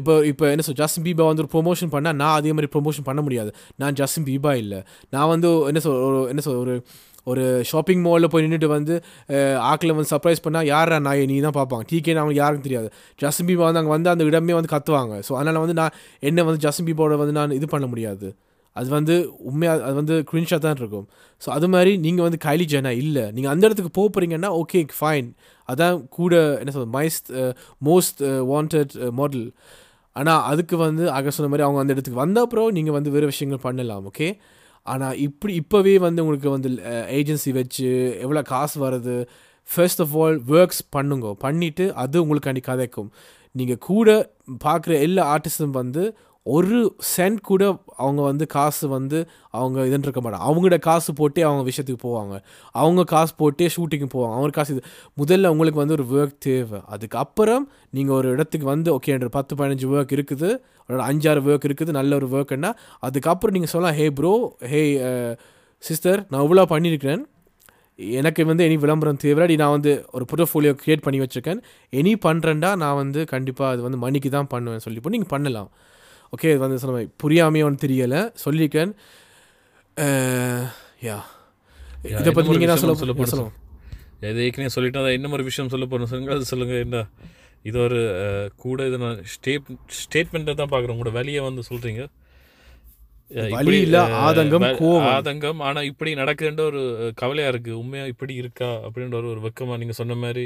[0.02, 3.21] இப்போ இப்போ என்ன சொல் ஜஸ்டின் பீபா வந்து ஒரு ப்ரொமோஷன் பண்ணால் நான் அதே மாதிரி ப்ரொமோஷன் பண்ண
[3.26, 3.52] முடியாது.
[3.82, 4.80] நான் ஜஸ்டின் பீபா இல்லை.
[5.15, 6.76] நான் வந்து என்ன சொல் ஒரு என்ன சொல் ஒரு
[7.32, 8.95] ஒரு ஷாப்பிங் மாலில் போய் நின்றுட்டு வந்து
[9.69, 11.24] ஆக்கில் வந்து சர்ப்ரைஸ் பண்ணால் யாரா நாய்?
[11.32, 11.86] நீ தான் பார்ப்பாங்க.
[11.91, 12.89] டீக்கே அவங்களுக்கு யாருக்கும் தெரியாது.
[13.24, 15.15] ஜஸ்டின் பீபா வந்து அங்கே வந்து அந்த இடமே வந்து கத்துவாங்க.
[15.28, 15.95] ஸோ அதனால் வந்து நான்
[16.30, 18.30] என்ன வந்து ஜஸ்டின் பீபாவோட வந்து நான் இது பண்ண முடியாது.
[18.80, 19.15] அது வந்து
[19.50, 21.06] உண்மையாக அது வந்து குவின்ஷாக தான் இருக்கும்.
[21.41, 23.26] ஸோ அது மாதிரி நீங்கள் வந்து கைலி ஜெனா இல்லை.
[23.36, 25.30] நீங்கள் அந்த இடத்துக்கு போக போகிறீங்கன்னா ஓகே ஃபைன்
[25.69, 27.30] அதான் கூட என்ன சொல்றது மைஸ்ட்
[27.86, 29.47] மோஸ்ட் வாண்டட் மாடல்
[30.15, 33.65] ஆனால் அதுக்கு வந்து ஆக சொன்ன மாதிரி அவங்க அந்த இடத்துக்கு வந்த அப்புறம் நீங்கள் வந்து வேறு விஷயங்கள்
[33.67, 34.28] பண்ணலாம் ஓகே
[34.88, 36.69] ஆனால் இப்படி இப்போவே வந்து உங்களுக்கு வந்து
[37.19, 37.88] ஏஜென்சி வச்சு
[38.25, 39.15] எவ்வளோ காசு வருது
[39.67, 41.28] ஃபர்ஸ்ட் ஆஃப் ஆல் ஒர்க்ஸ் பண்ணுங்க.
[41.45, 43.10] பண்ணிவிட்டு அது உங்களுக்கு அன்றைக்கி கதைக்கும்.
[43.56, 44.10] நீங்கள் கூட
[44.65, 46.04] பார்க்குற எல்லா ஆர்டிஸ்டும் வந்து
[46.46, 46.80] ஒரு
[47.14, 47.64] சென்ட் கூட
[48.04, 49.20] அவங்க வந்து காசு வந்து
[49.58, 50.48] அவங்க இதுன்னு இருக்க மாட்டாங்க.
[50.50, 52.36] அவங்களோட காசு போட்டே அவங்க விஷயத்துக்கு போவாங்க.
[52.82, 54.34] அவங்க காசு போட்டே ஷூட்டிங்கு போவாங்க.
[54.38, 54.84] அவங்க காசு இது.
[55.22, 56.82] முதல்ல உங்களுக்கு வந்து ஒரு ஒர்க் தேவை.
[56.96, 57.66] அதுக்கப்புறம்
[57.98, 60.50] நீங்கள் ஒரு இடத்துக்கு வந்து ஓகே என்ற பத்து பதினஞ்சு ஒர்க் இருக்குது.
[60.90, 61.94] ஒரு அஞ்சாறு ஒர்க் இருக்குது.
[62.00, 62.72] நல்ல ஒரு ஒர்க்குன்னா
[63.10, 64.34] அதுக்கப்புறம் நீங்கள் சொல்லலாம் ஹே ப்ரோ
[64.74, 64.84] ஹே
[65.84, 67.24] சிஸ்டர் நான் இவ்வளோ பண்ணியிருக்கிறேன்.
[68.20, 71.60] எனக்கு வந்து எனி விளம்பரம் தேவையாடி நான் வந்து ஒரு போர்ட்ஃபோலியோ க்ரியேட் பண்ணி வச்சுருக்கேன்.
[72.00, 74.84] எனி பண்ணுறேன்டா நான் வந்து கண்டிப்பாக அது வந்து மணிக்கு தான் பண்ணுவேன்.
[74.86, 75.70] சொல்லி இப்போ நீங்கள் பண்ணலாம்.
[76.34, 78.22] ஓகே இது வந்து சொன்ன புரியாமையே ஒன்று தெரியலை.
[78.44, 78.92] சொல்லியிருக்கேன்
[81.08, 81.18] யா.
[82.20, 83.54] இதை பற்றி நீங்கள் என்ன சொல்ல சொல்ல சொல்லுங்க.
[84.32, 87.00] இது ஏற்கனவே சொல்லிட்டு அதை இன்னும் ஒரு விஷயம் சொல்ல போகிறேன் சொல்லுங்க அது சொல்லுங்கள் என்ன?
[87.70, 88.00] இது ஒரு
[88.64, 89.70] கூட இது நான் ஸ்டேட்
[90.02, 90.96] ஸ்டேட்மெண்ட்டை தான் பார்க்குறேன்.
[90.96, 92.04] உங்களோட வழியை வந்து சொல்கிறீங்க
[94.28, 94.66] ஆதங்கம்.
[95.16, 95.62] ஆதங்கம்.
[95.68, 96.82] ஆனால் இப்படி நடக்குன்ற ஒரு
[97.22, 100.46] கவலையாக இருக்குது உண்மையாக இப்படி இருக்கா அப்படின்ற ஒரு வெக்கமாக நீங்கள் சொன்ன மாதிரி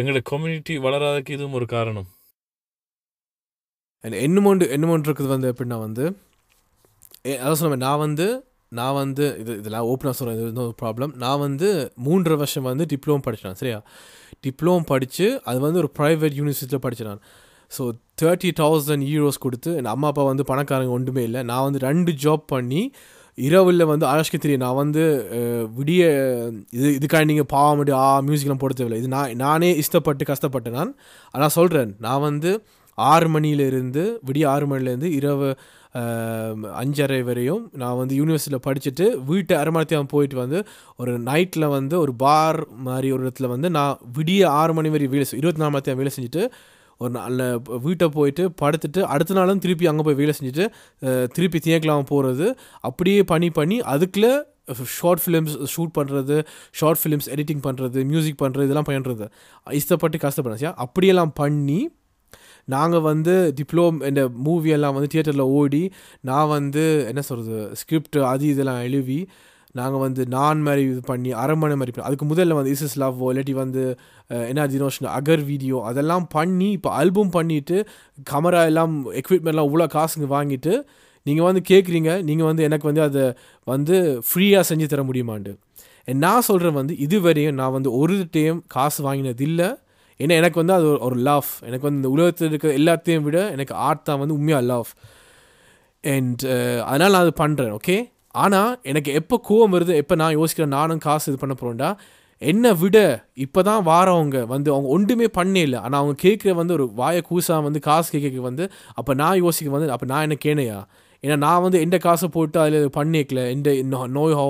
[0.00, 2.08] எங்களோட கம்யூனிட்டி வளராததுக்கு இதுவும் ஒரு காரணம்.
[4.04, 6.04] அண்ட் என்னமோண்டு என்னமோண்டு இருக்குது வந்து எப்படின்னா வந்து
[7.26, 8.26] ஏ, அதான் சொன்னேன் நான் வந்து
[8.72, 11.68] நான் வந்து இது இதெல்லாம் ஓப்பனாக சொல்கிறேன் இது ஒரு ப்ராப்ளம் நான் வந்து
[12.04, 13.78] மூன்றரை வருஷம் வந்து டிப்ளமோ படித்தேன் சரியா
[14.44, 17.22] டிப்ளமோ படித்து அது வந்து ஒரு ப்ரைவேட் யூனிவர்சிட்டியில் படித்தேன் நான்
[17.72, 17.82] ஸோ
[18.18, 22.44] தேர்ட்டி தௌசண்ட் ஈரோஸ் கொடுத்து என் அம்மா அப்பா வந்து பணக்காரங்க ஒன்றுமே இல்லை நான் வந்து ரெண்டு ஜாப்
[22.50, 22.82] பண்ணி
[23.38, 25.02] இரவில் வந்து ஆஷ்க்கு தெரியும் நான் வந்து
[25.76, 26.02] விடிய
[26.70, 30.92] இது இதுக்காக நீங்கள் பாவம் ஆ மியூசிக்லாம் போட தேவையில்லை இது நான் நானே இஷ்டப்பட்டு கஷ்டப்பட்டேன் நான்
[31.34, 32.50] ஆனால் சொல்கிறேன் நான் வந்து
[32.98, 35.56] ஆறு மணியிலேருந்து விடிய ஆறு மணிலேருந்து இரவு
[36.74, 40.64] அஞ்சரை வரையும் நான் வந்து யூனிவர்சிட்டியில் படிச்சுட்டு வீட்டை அரமணத்தையும் போயிட்டு வந்து
[40.96, 45.26] ஒரு நைட்டில் வந்து ஒரு பார் மாதிரி ஒரு இடத்துல வந்து நான் விடிய ஆறு மணி வரை வேலை
[45.32, 46.50] இருபத்தி நாலு மணி வேலை செஞ்சுட்டு
[46.96, 50.70] ஒரு நல்ல வீட்டை போயிட்டு படுத்துட்டு அடுத்த நாளும் திருப்பி அங்கே போய் வேலை செஞ்சுட்டு
[51.26, 54.44] திருப்பி திங்கக்கிழமை போகிறது அப்படியே பண்ணி பண்ணி அதுக்குள்ளே
[55.00, 59.28] ஷார்ட் ஃபிலிம்ஸ் ஷூட் பண்ணுறது ஷார்ட் ஃபிலிம்ஸ் எடிட்டிங் பண்ணுறது மியூசிக் பண்ணுறது இதெல்லாம் பண்ணுறது
[59.66, 61.90] இஷ்டப்பட்டு கஷ்டப்படுறேன் அப்படியெல்லாம் பண்ணி
[62.68, 65.82] நாங்கள் வந்து டிப்ளோம் இந்த மூவி எல்லாம் வந்து தியேட்டரில் ஓடி
[66.22, 69.20] நான் வந்து என்ன சொல்கிறது ஸ்கிரிப்ட் அது இதெல்லாம் எழுவி
[69.74, 73.20] நாங்கள் வந்து நான் மாதிரி இது பண்ணி அரண்மனை மாதிரி பண்ணி அதுக்கு முதல்ல வந்து இஸ் இஸ் லவ்
[73.28, 73.82] இல்லாட்டி வந்து
[74.48, 77.78] என்ன தினோஷன் அகர் வீடியோ அதெல்லாம் பண்ணி இப்போ ஆல்பம் பண்ணிவிட்டு
[78.26, 80.74] கமரா எல்லாம் எக்யூப்மெண்ட்லாம் இவ்வளோ காசுங்க வாங்கிட்டு
[81.26, 83.24] நீங்கள் வந்து கேட்குறீங்க நீங்கள் வந்து எனக்கு வந்து அதை
[83.66, 83.96] வந்து
[84.28, 85.52] ஃப்ரீயாக செஞ்சு தர முடியுமாண்டு
[86.18, 89.68] நான் சொல்கிறேன் வந்து இதுவரையும் நான் வந்து ஒரு டைம் காசு வாங்கினது இல்லை
[90.22, 94.06] ஏன்னா எனக்கு வந்து அது ஒரு- லவ் எனக்கு வந்து இந்த உலகத்தில் இருக்கிற எல்லாத்தையும் விட எனக்கு ஆர்ட்
[94.08, 94.90] தான் வந்து உண்மையாக லவ்
[96.04, 97.96] அண்ட் uh, அதனால் நான் அது பண்ணுறேன் ஓகே
[98.34, 101.90] ஆனால் எனக்கு எப்போ கோவம் வருது எப்போ நான் யோசிக்கிறேன் நானும் காசு இது பண்ண போகிறேன்டா
[102.42, 102.98] என்னை விட
[103.44, 105.78] இப்போ தான் வாரவங்க வந்து அவங்க ஒன்றுமே பண்ணே இல்லை.
[105.84, 109.94] ஆனால் அவங்க கேட்குற வந்து ஒரு வாயை கூசா வந்து காசு கேட்க வந்து அப்போ நான் யோசிக்க வந்து
[109.96, 110.78] அப்போ நான் என்ன கேணையா
[111.24, 113.40] ஏன்னா நான் வந்து எந்த காசை போட்டு அதில் பண்ணிக்கல.
[113.54, 113.68] எந்த
[114.16, 114.46] நோய் ஹோ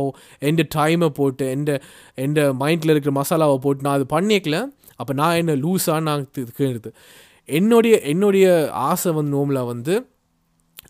[0.50, 1.70] எந்த டைமை போட்டு எந்த
[2.18, 4.58] எந்த மைண்டில் இருக்கிற மசாலாவை போட்டு நான் அது பண்ணிக்கல.
[5.02, 6.92] அப்போ நான் என்ன லூஸாக நான் கேட்குறது
[7.48, 8.46] என்னுடைய என்னுடைய
[8.88, 9.94] ஆசை வந்து நோம்பில் வந்து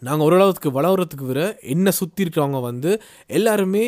[0.06, 2.90] நாங்கள் ஓரளவுக்கு வளர்கிறதுக்கு விட என்னை சுற்றி இருக்கிறவங்க வந்து
[3.38, 3.82] எல்லாருமே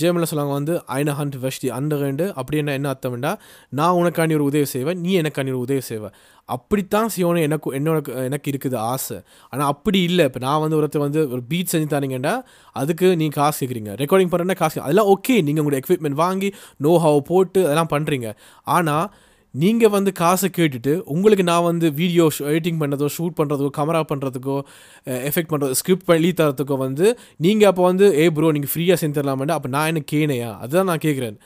[0.00, 3.32] ஜேமில் சொல்லுவாங்க வந்து ஐன ஹண்ட் வெஷ்டி அந்த ரெண்டு அப்படின்னா என்ன அர்த்தம்டா
[3.78, 6.14] நான் உனக்காண்டி ஒரு உதவி செய்வேன் நீ எனக்காண்டி ஒரு உதவி செய்வேன்
[6.48, 9.18] அப்படித்தான் செய்யணும் எனக்கு என்னோட எனக்கு இருக்குது ஆசை.
[9.52, 10.24] ஆனால் அப்படி இல்லை.
[10.30, 12.34] இப்போ நான் வந்து ஒருத்தர் வந்து ஒரு பீட் செஞ்சு தரீங்கடா
[12.76, 13.92] அதுக்கு நீங்கள் காசு கேட்குறீங்க.
[14.02, 16.50] ரெக்கார்டிங் பண்ணுறேன்னா காசு அதெல்லாம் ஓகே நீங்கள் உங்களுடைய எக்யூப்மெண்ட் வாங்கி
[16.86, 18.30] நோ ஹவ் போட்டு அதெல்லாம் பண்ணுறீங்க
[18.76, 19.06] ஆனால்
[19.54, 24.64] நீங்கள் வந்து காசை கேட்டுட்டு உங்களுக்கு நான் வந்து வீடியோ எடிட்டிங் பண்ணுறதோ ஷூட் பண்ணுறதுக்கோ கமரா பண்ணுறதுக்கோ
[25.06, 29.50] எஃபெக்ட் பண்ணுறதோ ஸ்கிரிப்ட் பண்ணி தரத்துக்கோ வந்து நீங்கள் அப்போ வந்து ஏ ப்ரோ நீங்கள் ஃப்ரீயாக செஞ்சு தரலாமாண்டா
[29.50, 30.58] அப்போ நான் என்ன கேனையா?
[30.58, 31.36] அதுதான் நான் கேட்குறேன்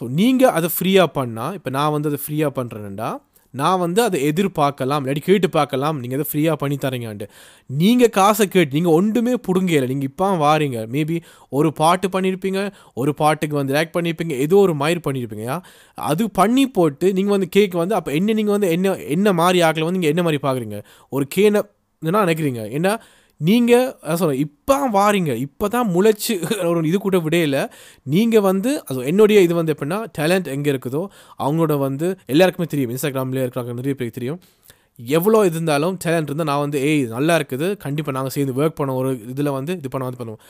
[0.00, 3.10] ஸோ நீங்கள் அதை ஃப்ரீயாக பண்ணால் இப்போ நான் வந்து அதை ஃப்ரீயாக பண்ணுறேன்டா
[3.60, 7.26] நான் வந்து அதை எதிர்பார்க்கலாம் இல்லாட்டி கேட்டு பார்க்கலாம் நீங்கள் அதை ஃப்ரீயாக பண்ணி தரீங்கன்ட்டு.
[7.70, 10.78] நீங்கள் காசை கேட்டு நீங்கள் ஒன்றுமே பிடுங்கல நீங்கள் இப்போ வாரீங்க.
[10.94, 11.18] மேபி
[11.58, 12.62] ஒரு பாட்டு பண்ணியிருப்பீங்க
[13.02, 15.60] ஒரு பாட்டுக்கு வந்து ரேக் பண்ணியிருப்பீங்க ஏதோ ஒரு மயிர் பண்ணியிருப்பீங்க
[15.98, 19.88] அது பண்ணி போட்டு நீங்கள் வந்து கேக் வந்து அப்போ என்ன நீங்கள் வந்து என்ன என்ன மாதிரி ஆக்கில்
[19.88, 20.80] வந்து நீங்கள் என்ன மாதிரி பார்க்குறீங்க?
[21.12, 21.62] ஒரு கேனை
[22.02, 22.62] நினைக்கிறீங்க.
[22.76, 22.92] ஏன்னா
[23.40, 25.32] நீங்கள் அதான் சொல்கிறேன் இப்போ வாரீங்க.
[25.46, 26.34] இப்போ தான் முளைச்சி
[26.68, 27.56] ஒரு இது கூட விடையில
[28.14, 31.02] நீங்கள் வந்து அது என்னுடைய இது வந்து எப்படின்னா டேலண்ட் எங்கே இருக்குதோ
[31.44, 32.92] அவங்களோட வந்து எல்லாருக்குமே தெரியும்.
[32.94, 34.40] இன்ஸ்டாகிராம்லேயே இருக்கிறாங்க நிறைய பேருக்கு தெரியும்.
[35.18, 37.66] எவ்வளோ இது இருந்தாலும் டேலண்ட் இருந்தால் நான் வந்து ஏய் நல்லா இருக்குது.
[37.84, 40.42] கண்டிப்பாக நாங்கள் சேர்ந்து ஒர்க் பண்ண ஒரு இதில் வந்து இது பண்ண வந்து பண்ணுவோம்.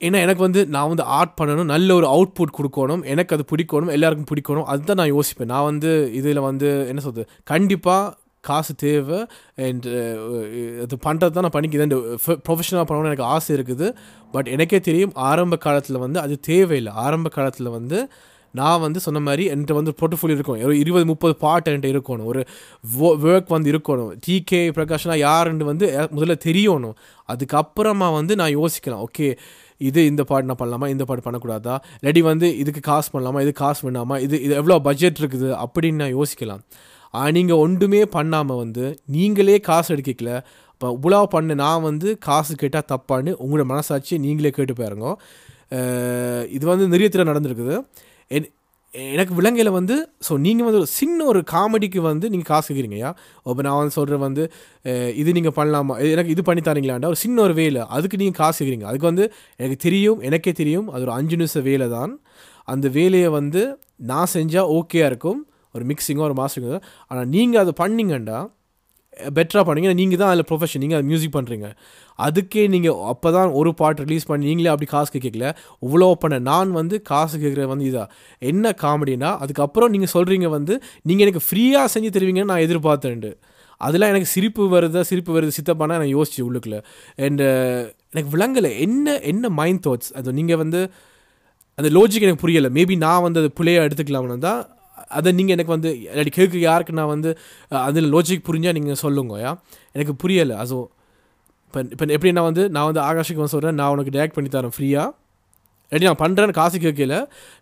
[0.00, 3.02] ஏன்னா எனக்கு வந்து நான் வந்து ஆர்ட் பண்ணணும் நல்ல ஒரு அவுட்புட் கொடுக்கணும்.
[3.12, 4.66] எனக்கு அது பிடிக்கணும் எல்லாருக்கும் பிடிக்கணும்.
[4.72, 5.50] அதுதான் நான் யோசிப்பேன்.
[5.54, 8.04] நான் வந்து இதில் வந்து என்ன சொல்கிறது கண்டிப்பாக
[8.50, 9.20] காசு தேவை
[9.66, 10.44] அண்ட் uh, uh,
[10.84, 11.94] அது பண்ணுறது தான் நான் பண்ணிக்கிறேன்.
[12.46, 13.88] ப்ரொஃபஷனலாக பண்ணணும்னு எனக்கு ஆசை இருக்குது.
[14.36, 16.94] பட் எனக்கே தெரியும் ஆரம்ப காலத்தில் வந்து அது தேவையில்லை.
[17.06, 17.98] ஆரம்ப காலத்தில் வந்து
[18.54, 22.28] நான் வந்து சொன்ன மாதிரி என்கிட்ட வந்து போர்ட்ஃபோலியோ இருக்கும் ஒரு இருபது முப்பது பாட்டு என்கிட்ட இருக்கணும்.
[22.32, 22.40] ஒரு
[23.30, 24.12] ஒர்க் வந்து இருக்கணும்.
[24.26, 26.96] டிகே பிரகாஷ்னா யாருன்னு வந்து முதல்ல தெரியணும்.
[27.32, 29.02] அதுக்கப்புறமா வந்து நான் யோசிக்கலாம்.
[29.06, 29.28] ஓகே
[29.88, 30.88] இது இந்த பாட்டு நான் பண்ணலாமா?
[30.94, 31.76] இந்த பாட்டு பண்ணக்கூடாதா?
[31.98, 33.40] இல்லாட்டி வந்து இதுக்கு காசு பண்ணலாமா?
[33.46, 35.48] இது காசு பண்ணாமா இது இது எவ்வளோ பட்ஜெட் இருக்குது?
[35.64, 36.62] அப்படின்னு நான் யோசிக்கலாம்.
[37.36, 38.84] நீங்கள் ஒன்றுமே பண்ணாமல் வந்து
[39.16, 40.32] நீங்களே காசு எடுக்கல.
[40.74, 45.06] இப்போ இவ்வளோ பண்ண நான் வந்து காசு கேட்டால் தப்பான்னு உங்களோட மனசாட்சியை நீங்களே கேட்டு பாருங்க.
[46.56, 47.76] இது வந்து நிறைய தடவை நடந்திருக்குது.
[48.36, 48.50] என்
[49.14, 49.94] எனக்கு விலங்கையில் வந்து
[50.26, 53.10] ஸோ நீங்கள் வந்து ஒரு சின்ன ஒரு காமெடிக்கு வந்து நீங்கள் காசு கேட்குறீங்கயா
[53.50, 54.42] இப்போ நான் வந்து சொல்கிறேன் வந்து
[55.20, 55.94] இது நீங்கள் பண்ணலாமா?
[56.02, 57.08] இது எனக்கு இது பண்ணி தரீங்களாண்டா?
[57.12, 57.82] ஒரு சின்ன ஒரு வேலை.
[57.96, 59.24] அதுக்கு நீங்கள் காசு கேட்குறீங்க அதுக்கு வந்து
[59.62, 60.86] எனக்கு தெரியும் எனக்கே தெரியும்.
[60.94, 62.12] அது ஒரு அஞ்சு நிமிஷம் வேலை தான்
[62.74, 63.62] அந்த வேலையை வந்து
[64.12, 65.40] நான் செஞ்சால் ஓகேயாக இருக்கும்.
[65.74, 68.38] ஒரு மிக்சிங்கோ ஒரு மாஸ்டரிங்கோ ஆனால் நீங்கள் அதை பண்ணிங்கண்டா
[69.36, 69.90] பெட்டராக பண்ணீங்க.
[69.98, 71.66] நீங்கள் தான் அதில் ப்ரொஃபஷன் நீங்கள் அது மியூசிக் பண்ணுறீங்க
[72.18, 75.48] அதுக்கே நீங்கள் அப்போ தான் ஒரு பாட்டு ரிலீஸ் பண்ணி நீங்களே அப்படி காசு கேட்கல.
[75.86, 78.06] இவ்வளோ பண்ண நான் வந்து காசு கேட்குற வந்து இதாக
[78.50, 80.76] என்ன காமெடினா அதுக்கப்புறம் நீங்கள் சொல்கிறீங்க வந்து
[81.10, 83.32] நீங்கள் எனக்கு ஃப்ரீயாக செஞ்சு தருவீங்கன்னு நான் எதிர்பார்த்தேன்ண்டு
[83.80, 86.78] அதெல்லாம் எனக்கு சிரிப்பு வருதா சிரிப்பு வருது சித்தப்பானா நான் யோசிச்சு உள்ளுக்குள்ள.
[87.26, 87.46] அண்டு
[88.12, 88.70] எனக்கு விளங்கலை.
[88.86, 90.80] என்ன என்ன மைண்ட் தாட்ஸ் அது நீங்கள் வந்து
[91.78, 92.70] அந்த லோஜிக் எனக்கு புரியலை.
[92.78, 94.60] மேபி நான் வந்து அது பிள்ளையாக எடுத்துக்கலாம்னு தான்
[95.18, 97.30] அதை நீங்கள் எனக்கு வந்து இல்லாட்டி கேட்க யாருக்கு நான் வந்து
[97.86, 99.50] அதில் லோஜிக் புரிஞ்சால் நீங்கள் சொல்லுங்கயா
[99.96, 100.56] எனக்கு புரியலை.
[100.62, 100.76] அது
[101.66, 105.08] இப்போ இப்போ எப்படின்னா வந்து நான் வந்து ஆகாஷுக்கு வந்து சொல்கிறேன் நான் உனக்கு டேரக்ட் பண்ணி தரேன் ஃப்ரீயாக
[105.92, 107.16] ரெடி நான் பண்ணுறேன்னு காசு கேட்கல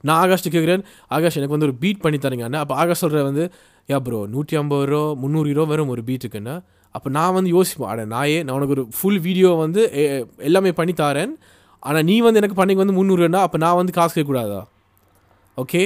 [0.07, 0.83] நான் ஆகாஷ் கேட்குறேன்
[1.17, 2.61] ஆகாஷ் எனக்கு வந்து ஒரு பீட் பண்ணி தரீங்க அண்ணா.
[2.65, 3.45] அப்போ ஆகாஷ் சொல்கிற வந்து
[3.89, 6.55] யா ப்ரோ நூற்றி ஐம்பது ரூபா முந்நூறு ரூபா வரும் ஒரு பீட்டுக்குன்னா
[6.95, 9.83] அப்போ நான் வந்து யோசிப்பேன் அட நாயே நான் உனக்கு ஒரு ஃபுல் வீடியோ வந்து
[10.49, 11.33] எல்லாமே பண்ணி தரேன்.
[11.83, 14.61] ஆனால் நீ வந்து எனக்கு பண்ணிக்கு வந்து முந்நூறுனா அப்போ நான் வந்து காசு கேட்கக்கூடாதா?
[15.59, 15.81] ஓகே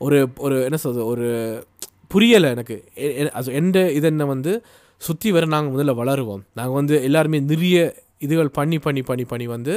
[0.00, 1.26] ஒரு ஒரு என்ன சொல்றது ஒரு
[2.14, 2.76] புரியலை எனக்கு.
[3.38, 4.52] அது எந்த இது என்ன வந்து
[5.02, 6.42] சுற்றி வர நாங்கள் முதல்ல வளருவோம்.
[6.58, 7.78] நாங்கள் வந்து எல்லாருமே நிறைய
[8.26, 9.74] இதுகள் பண்ணி பண்ணி பண்ணி பண்ணி வந்து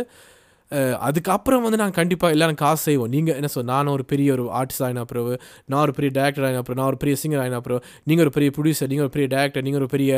[1.08, 3.12] அதுக்கப்புறம் வந்து நாங்கள் கண்டிப்பாக எல்லாரும் காசு செய்வோம்.
[3.16, 5.34] நீங்கள் என்ன சொல் நான் ஒரு பெரிய ஒரு ஆர்டிஸ்ட் ஆகின பிறகு
[5.72, 8.52] நான் ஒரு பெரிய டேரக்டர் ஆகின அப்புறம் நான் ஒரு பெரிய சிங்கர் ஆகின அப்புறம் நீங்கள் ஒரு பெரிய
[8.58, 10.12] ப்ரொடியூசர் நீங்கள் ஒரு பெரிய டேரக்டர் நீங்கள் ஒரு பெரிய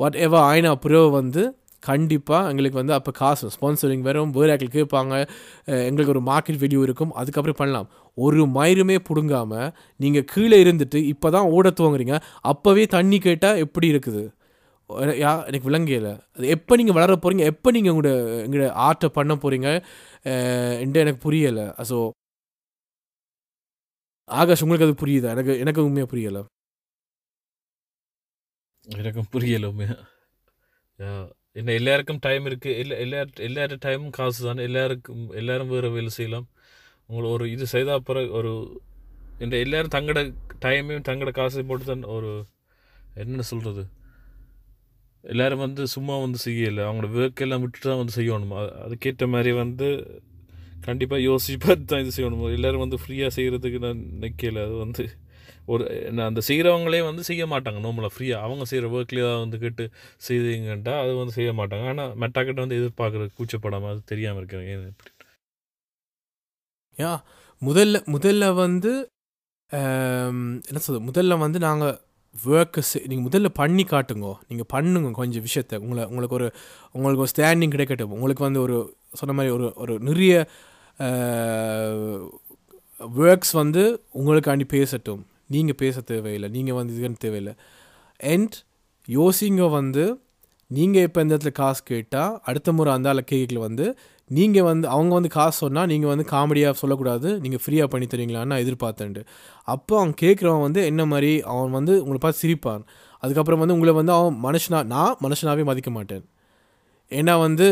[0.00, 1.44] வாட் எவர் ஆயின பிறகு வந்து
[1.82, 5.14] கண்டிப்பாக எங்களுக்கு வந்து அப்போ காசு ஸ்பான்சரிங் வரும் வேறு கேட்பாங்க
[5.88, 7.88] எங்களுக்கு ஒரு மார்க்கெட் வீடியோ இருக்கும் அதுக்கப்புறம் பண்ணலாம்.
[8.26, 9.70] ஒரு மயிருமே பிடுங்காமல்
[10.04, 12.16] நீங்கள் கீழே இருந்துட்டு இப்போ தான் ஓட துவங்குறீங்க
[12.52, 14.24] அப்போவே தண்ணி கேட்டால் எப்படி இருக்குது?
[15.22, 18.12] யா எனக்கு விளங்கல அது எப்போ நீங்கள் வளர போகிறீங்க எப்போ நீங்கள் உங்களோட
[18.44, 19.68] எங்களோட ஆர்ட்டை பண்ண போகிறீங்க
[20.84, 21.66] என்று எனக்கு புரியலை.
[21.90, 21.98] ஸோ
[24.28, 25.28] ஆகாஷ் உங்களுக்கு அது புரியுதா?
[25.34, 26.42] எனக்கு எனக்கு உண்மையாக புரியலை.
[28.88, 29.96] எனக்கும் புரியல உண்மையாக
[31.58, 34.62] என்ன எல்லாருக்கும் டைம் இருக்குது எல்லா எல்லா எல்லாரும் டைமும் காசு தானே.
[34.68, 36.46] எல்லாருக்கும் எல்லாரும் வேறு வேலை செய்யலாம்.
[37.10, 38.52] உங்களை ஒரு இது செய்த அப்புறம் ஒரு
[39.44, 40.20] இந்த எல்லோரும் தங்கட
[40.64, 42.30] டைமையும் தங்கட காசையும் போட்டு தான் ஒரு
[43.22, 43.82] என்ன சொல்கிறது
[45.24, 46.82] எல்லோரும் வந்து சும்மா வந்து செய்யலை.
[46.88, 48.52] அவங்களோட வேர்க்கெல்லாம் விட்டுட்டு தான் வந்து செய்யணும்.
[48.84, 49.88] அதுக்கேற்ற மாதிரி வந்து
[50.86, 52.44] கண்டிப்பாக யோசிச்சு பார்த்து தான் இது செய்யணும்.
[52.56, 55.04] எல்லோரும் வந்து ஃப்ரீயாக செய்கிறதுக்கு நான் நிற்கலை அது வந்து
[55.72, 55.84] ஒரு
[56.16, 57.78] நான் அந்த செய்கிறவங்களே வந்து செய்ய மாட்டாங்க.
[57.86, 59.84] நார்மலாக ஃப்ரீயாக அவங்க செய்கிற ஒர்க்லேயே தான் வந்து கேட்டு
[60.28, 61.86] செய்தீங்கன்ட்டா அது வந்து செய்ய மாட்டாங்க.
[61.92, 65.12] ஆனால் மெட்டாக்கிட்ட வந்து எதிர்பார்க்குற கூச்சப்படாமல் அது தெரியாமல் இருக்கிறாங்க ஏன் இப்படி?
[66.98, 67.12] யா
[67.62, 68.92] முதல்ல முதல்ல வந்து
[70.68, 71.06] என்ன சொல்றது?
[71.10, 71.96] முதல்ல வந்து நாங்கள்
[72.34, 74.28] ஒர்க்கை நீங்கள் முதல்ல பண்ணி காட்டுங்க.
[74.50, 75.74] நீங்கள் பண்ணுங்க கொஞ்சம் விஷயத்த.
[75.84, 76.48] உங்களை உங்களுக்கு ஒரு
[76.94, 78.14] உங்களுக்கு ஒரு ஸ்டாண்டிங் கிடைக்கட்டும்.
[78.16, 78.76] உங்களுக்கு வந்து ஒரு
[79.20, 80.34] சொன்ன மாதிரி ஒரு ஒரு நிறைய
[83.24, 83.82] ஒர்க்ஸ் வந்து
[84.20, 85.22] உங்களுக்காண்டி பேசட்டும்.
[85.54, 87.54] நீங்கள் பேச தேவையில்லை நீங்கள் வந்து இதுன்னு தேவையில்லை.
[88.32, 88.56] அண்ட்
[89.08, 90.04] யோசிங்க வந்து
[90.70, 93.84] நீங்கள் இப்போ இந்த இடத்துல காசு கேட்டால் அடுத்த முறை அந்த ஆள் கேட்கல வந்து
[94.30, 98.64] நீங்கள் வந்து அவங்க வந்து காசு சொன்னால் நீங்கள் வந்து காமெடியாக சொல்லக்கூடாது நீங்கள் ஃப்ரீயாக பண்ணி தரீங்களான்னு நான்
[98.64, 99.22] எதிர்பார்த்தேன்ட்டு.
[99.74, 102.82] அப்போ அவன் கேட்குறவன் வந்து என்ன மாதிரி அவன் வந்து உங்களை பார்த்து சிரிப்பான்.
[103.22, 106.26] அதுக்கப்புறம் வந்து உங்களை வந்து அவன் மனுஷனா நான் மனுஷனாவே மதிக்க மாட்டேன்.
[107.12, 107.66] ஏன்னா வந்து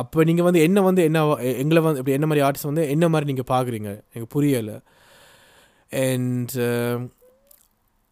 [0.00, 1.20] அப்போ நீங்கள் வந்து என்ன வந்து என்ன
[1.62, 4.76] எங்களை வந்து இப்படி என்ன மாதிரி ஆர்டிஸ்ட் வந்து என்ன மாதிரி நீங்கள் பார்க்குறீங்க எனக்கு புரியலை.
[6.06, 6.54] அண்ட்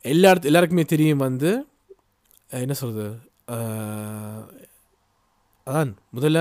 [0.05, 1.51] எல்லா இடத்து எல்லாருக்குமே தெரியும் வந்து
[2.51, 3.15] என்ன சொல்கிறது
[5.67, 6.41] அதான் முதல்ல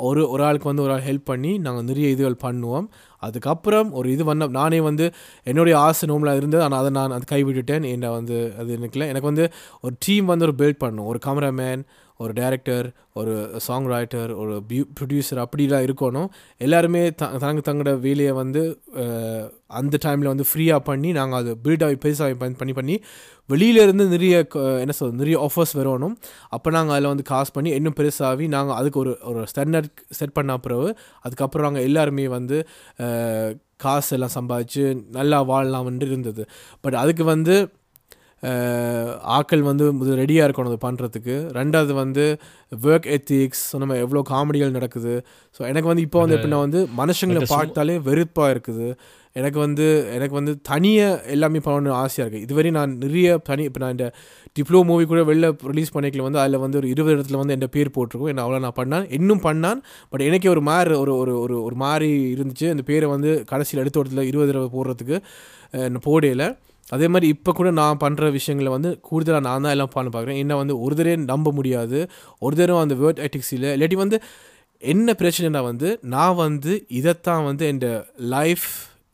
[0.00, 2.86] ஒரு ஒரு ஆளுக்கு வந்து ஒரு ஆள் ஹெல்ப் பண்ணி நாங்கள் நிறைய இதுகள் பண்ணுவோம்.
[3.22, 5.06] அதுக்கப்புறம் ஒரு இது பண்ண நானே வந்து
[5.50, 7.84] என்னுடைய ஆசை நோம்பில் இருந்தது ஆனால் அதை நான் அது கைவிட்டுட்டேன்.
[7.94, 9.46] என்ன வந்து அது எனக்குல எனக்கு வந்து
[9.80, 11.84] ஒரு டீம் வந்து ஒரு பில்ட் பண்ணும் ஒரு கேமராமேன்
[12.22, 12.86] ஒரு டேரக்டர்
[13.20, 13.32] ஒரு
[13.66, 16.28] சாங் ரைட்டர் ஒரு பியூ ப்ரொடியூசர் அப்படிலாம் இருக்கணும்.
[16.64, 18.62] எல்லாருமே த தங்க தங்களோட வேலையை வந்து
[19.78, 22.96] அந்த டைமில் வந்து ஃப்ரீயாக பண்ணி நாங்கள் அது பில்டாகி பெருசாக பண்ணி பண்ணி பண்ணி
[23.48, 24.34] வெளியிலேருந்து நிறைய
[24.82, 26.14] என்ன சொல்றது நிறைய ஆஃபர்ஸ் வரணும்.
[26.56, 30.58] அப்போ நாங்கள் அதில் வந்து காசு பண்ணி இன்னும் பெருசாகி நாங்கள் அதுக்கு ஒரு ஒரு ஸ்டாண்டர்ட் செட் பண்ண
[30.66, 30.88] பிறகு
[31.26, 32.58] அதுக்கப்புறம் நாங்கள் எல்லாருமே வந்து
[33.84, 34.84] காசு எல்லாம் சம்பாதிச்சு
[35.16, 36.42] நல்லா வாழலாம்னு இருந்தது.
[36.84, 37.56] பட் அதுக்கு வந்து
[38.44, 39.84] அஹ், ஆட்கள் வந்து
[40.18, 42.24] ரெடியாக இருக்கணும் அது பண்ணுறதுக்கு ரெண்டாவது வந்து
[42.86, 45.12] ஒர்க் எத்திக்ஸ் நம்ம எவ்வளோ காமெடிகள் நடக்குது.
[45.56, 48.88] ஸோ எனக்கு வந்து இப்போ வந்து எப்படின்னா வந்து மனுஷங்களை பார்த்தாலே வெறுப்பாக இருக்குது.
[49.36, 53.94] எனக்கு வந்து எனக்கு வந்து தனியாக எல்லாமே பண்ணணும்னு ஆசையாக இருக்குது இதுவரை நான் நிறைய தனி இப்போ நான்
[53.96, 54.06] இந்த
[54.56, 57.90] டிப்ளோ மூவி கூட வெளில ரிலீஸ் பண்ணிக்கல வந்து அதில் வந்து ஒரு இருபது இடத்துல வந்து என் பேர்
[57.90, 58.30] போட்டிருக்கும்.
[58.32, 59.06] என்ன அவ்வளோ நான் பண்ணான்.
[59.18, 59.80] இன்னும் பண்ணான்.
[60.12, 62.68] பட் எனக்கே ஒரு மாதிரி ஒரு ஒரு ஒரு ஒரு மாதிரி இருந்துச்சு.
[62.70, 65.18] அந்த பேரை வந்து கடைசியில் எடுத்த இடத்துல இருபது தடவை போடுறதுக்கு
[66.04, 66.46] போடையில்
[66.90, 70.56] அதே மாதிரி இப்போ கூட நான் பண்ணுற விஷயங்களை வந்து கூடுதலாக நான் தான் எல்லாம் பண்ண பார்க்குறேன் என்ன
[70.56, 72.08] வந்து ஒரு தடவை நம்ப முடியாது.
[72.38, 74.20] ஒரு தடவை அந்த வேர்ட் எட்டிக்ஸில் இல்லாட்டி வந்து
[74.78, 78.68] என்ன பிரச்சனைனா வந்து நான் வந்து இதைத்தான் வந்து என் லைஃப்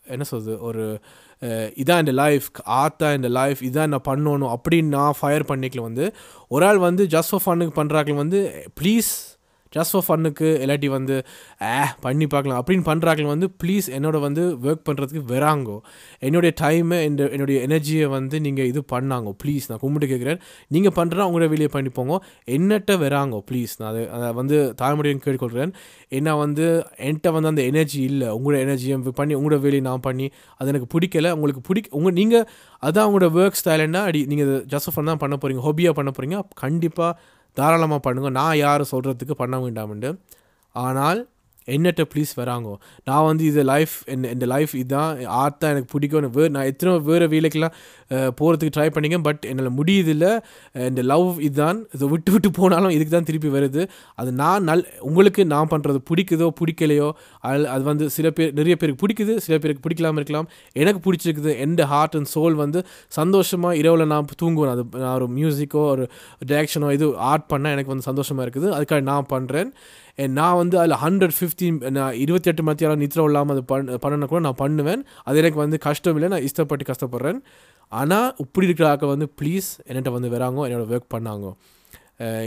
[0.06, 1.00] என்ன சொல்கிறது ஒரு
[1.74, 6.12] இதான் இந்த லைஃப் ஆத்தா இந்த லைஃப் இதான் நான் பண்ணணும் அப்படின்னு நான் ஃபயர் பண்ணிக்கல வந்து
[6.48, 9.29] ஒரு ஆள் வந்து ஜஸ்ட் ஃபார் ஃபன்னுக்கு பண்ணுறாக்கள் வந்து ப்ளீஸ்
[9.76, 11.16] ஜஸ்ட் ஃபார் ஃபன்னுக்கு இல்லாட்டி வந்து
[11.62, 11.74] ஏ
[12.06, 12.60] பண்ணி பார்க்கலாம்.
[12.62, 15.76] அப்படின்னு பண்ணுறாக்கள் வந்து ப்ளீஸ் என்னோட வந்து ஒர்க் பண்ணுறதுக்கு வராங்கோ.
[16.28, 19.32] என்னுடைய டைமை இந்த என்னுடைய எனர்ஜியை வந்து நீங்கள் இது பண்ணாங்கோ.
[19.44, 20.40] ப்ளீஸ் நான் கும்பிட்டு கேட்குறேன்
[20.76, 22.18] நீங்கள் பண்ணுறா உங்களோட வெளியே பண்ணி போங்க.
[22.56, 25.74] என்னட்ட வராங்கோ ப்ளீஸ் நான் அதை அதை வந்து தாய்மொழியும் கேட்டுக்கொள்கிறேன்.
[26.18, 26.66] ஏன்னா வந்து
[27.06, 28.28] என்கிட்ட வந்து அந்த எனர்ஜி இல்லை.
[28.38, 30.28] உங்களோட எனர்ஜியை பண்ணி உங்களோட வேலையை நான் பண்ணி
[30.58, 31.28] அது எனக்கு பிடிக்கல.
[31.38, 32.46] உங்களுக்கு பிடிக்க உங்கள் நீங்கள்
[32.88, 37.12] அதான் உங்களோட ஒர்க் ஸ்டைலன்னா அடி நீங்கள் ஜஸ்ட் ஃபன் தான் பண்ண போகிறீங்க ஹாபியாக பண்ண போகிறீங்க கண்டிப்பாக
[37.58, 40.10] தாராளமாக பண்ணுங்கள் நான் யாரும் சொல்கிறதுக்கு பண்ண வேண்டாம்ண்டு.
[40.84, 41.20] ஆனால்
[41.68, 42.74] என்னட்ட ப்ளீஸ் வராங்கோ?
[43.08, 46.92] நான் வந்து இது லைஃப் என் இந்த லைஃப் இதுதான் ஆர்ட் தான் எனக்கு பிடிக்கும் வே நான் எத்தனை
[47.08, 47.74] வேறு வேலைக்கெல்லாம்
[48.38, 50.26] போகிறதுக்கு ட்ரை பண்ணிங்க பட் என்னால் முடியுதில்ல.
[50.90, 53.82] இந்த லவ் இதுதான் இதை விட்டு விட்டு போனாலும் இதுக்கு தான் திருப்பி வருது.
[54.20, 57.08] அது நான் நல் உங்களுக்கு நான் பண்ணுறது பிடிக்குதோ பிடிக்கலையோ
[57.50, 59.36] அது அது வந்து சில பேர் நிறைய பேருக்கு பிடிக்குது.
[59.46, 60.48] சில பேருக்கு பிடிக்கலாமல் இருக்கலாம்.
[60.82, 61.52] எனக்கு பிடிச்சிருக்குது.
[61.66, 62.82] எந்த ஹார்ட் அண்ட் சோல் வந்து
[63.20, 64.74] சந்தோஷமாக இரவில் நான் தூங்குவேன்.
[64.74, 66.06] அது நான் ஒரு மியூசிக்கோ ஒரு
[66.52, 68.68] டேரக்ஷனோ இது ஆர்ட் பண்ணால் எனக்கு வந்து சந்தோஷமாக இருக்குது.
[68.76, 69.70] அதுக்காக நான் பண்ணுறேன்
[70.38, 74.60] நான் வந்து அதில் ஹண்ட்ரட் ஃபிஃப்டீன் நான் இருபத்தெட்டு மத்தியாலம் நித்திரம் இல்லாமல் அது பண் பண்ணனா கூட நான்
[74.64, 75.02] பண்ணுவேன்.
[75.24, 77.40] அது எனக்கு வந்து கஷ்டம் இல்லை நான் இஷ்டப்பட்டு கஷ்டப்படுறேன்.
[77.92, 81.46] ஆனால் இப்படி இருக்கிற ஆட்கள் வந்து ப்ளீஸ் என்கிட்ட வந்து வராங்க என்னோட ஒர்க் பண்ணாங்க.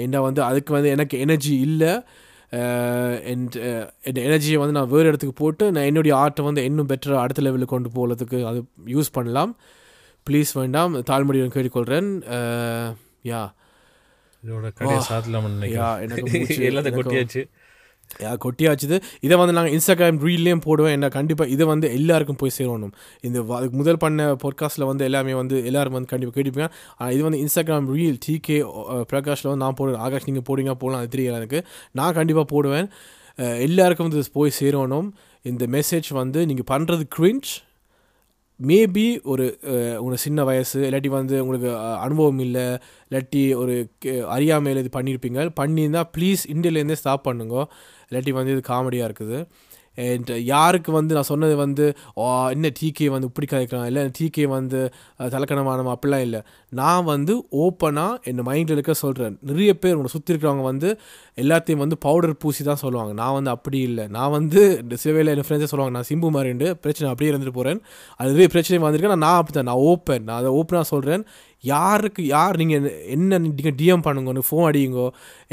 [0.05, 1.93] என்ன வந்து அதுக்கு வந்து எனக்கு எனர்ஜி இல்லை.
[3.31, 3.45] என்
[4.09, 7.75] என் எனர்ஜியை வந்து நான் வேறு இடத்துக்கு போட்டு நான் என்னுடைய ஆர்ட்டை வந்து இன்னும் பெட்டராக அடுத்த லெவலுக்கு
[7.75, 8.59] கொண்டு போகிறதுக்கு அது
[8.95, 9.53] யூஸ் பண்ணலாம்.
[10.27, 12.09] ப்ளீஸ் வேண்டாம் தாழ்மொழியும் கேட்டுக்கொள்கிறேன்
[13.31, 13.41] யா
[14.45, 16.71] இதோட கடையை சாத்தலாம்னு நினைக்கிறேன்.
[16.71, 17.43] எல்லாத்தையும் கொட்டியாச்சு.
[18.43, 18.97] கொட்டியாச்சுது.
[19.25, 20.95] இதை வந்து நாங்கள் இன்ஸ்டாகிராம் ரீல்லையும் போடுவேன்.
[20.97, 22.91] என்ன கண்டிப்பாக இதை வந்து எல்லாருக்கும் போய் சேரணும்.
[23.27, 23.39] இந்த
[23.79, 28.17] முதல் பண்ண பாட்காஸ்ட்டில் வந்து எல்லாமே வந்து எல்லாரும் வந்து கண்டிப்பாக கேட்டுப்பேன் ஆனால் இது வந்து இன்ஸ்டாகிராம் ரீல்
[28.25, 28.57] டிகே
[29.11, 30.01] பிரகாஷில் வந்து நான் போடுவேன்.
[30.07, 31.01] ஆகாஷ் நீங்கள் போடுங்க போடலாம்.
[31.03, 31.61] அது தெரியல எனக்கு.
[31.99, 32.89] நான் கண்டிப்பாக போடுவேன்.
[33.67, 35.09] எல்லாருக்கும் வந்து போய் சேரணும்.
[35.51, 37.51] இந்த மெசேஜ் வந்து நீங்கள் பண்ணுறது கிரிஞ்ச்
[38.63, 42.65] மேபி ஒரு அஹ், உங்களுக்கு சின்ன வயசு இல்லாட்டி வந்து உங்களுக்கு அனுபவம் இல்லை
[43.07, 43.75] இல்லாட்டி ஒரு
[44.29, 47.55] அறியாமையில் இது பண்ணியிருப்பீங்க பண்ணியிருந்தால் ப்ளீஸ் இந்தியிலேருந்தே ஸ்டாப் பண்ணுங்க.
[48.09, 49.39] இல்லாட்டி வந்து இது காமெடியாக இருக்குது.
[49.97, 51.85] அண்ட் uh, யாருக்கு வந்து நான் சொன்னது வந்து
[52.53, 54.79] என்ன டிகே வந்து இப்படி கதைக்கலாம் இல்லை டிகே வந்து
[55.33, 56.41] தலக்கணமானவன் அப்படிலாம் இல்லை.
[56.71, 57.33] நான் வந்து
[57.63, 60.89] ஓப்பனாக என் மைண்டில் இருக்க சொல்கிறேன் நிறைய பேர் உங்களை சுற்றி இருக்கிறவங்க வந்து
[61.37, 63.13] எல்லாத்தையும் வந்து பவுடர் பூசி தான் சொல்லுவாங்க.
[63.21, 64.07] நான் வந்து அப்படி இல்லை.
[64.17, 67.81] நான் வந்து இந்த சில வேலை என் ஃப்ரெண்ட்ஸே சொல்லுவாங்க நான் சிம்பு மாதிரிண்டு பிரச்சனை அப்படியே இருந்துட்டு போகிறேன்
[68.19, 71.25] அதுவே பிரச்சனை வந்திருக்கேன் நான் அப்படி தான் நான் ஓப்பன் நான் அதை ஓப்பனாக சொல்கிறேன்
[71.63, 75.07] யாருக்கு யார் நீங்கள் என்ன நீங்கள் டிஎம் பண்ணுங்க ஃபோன் அடியுங்கோ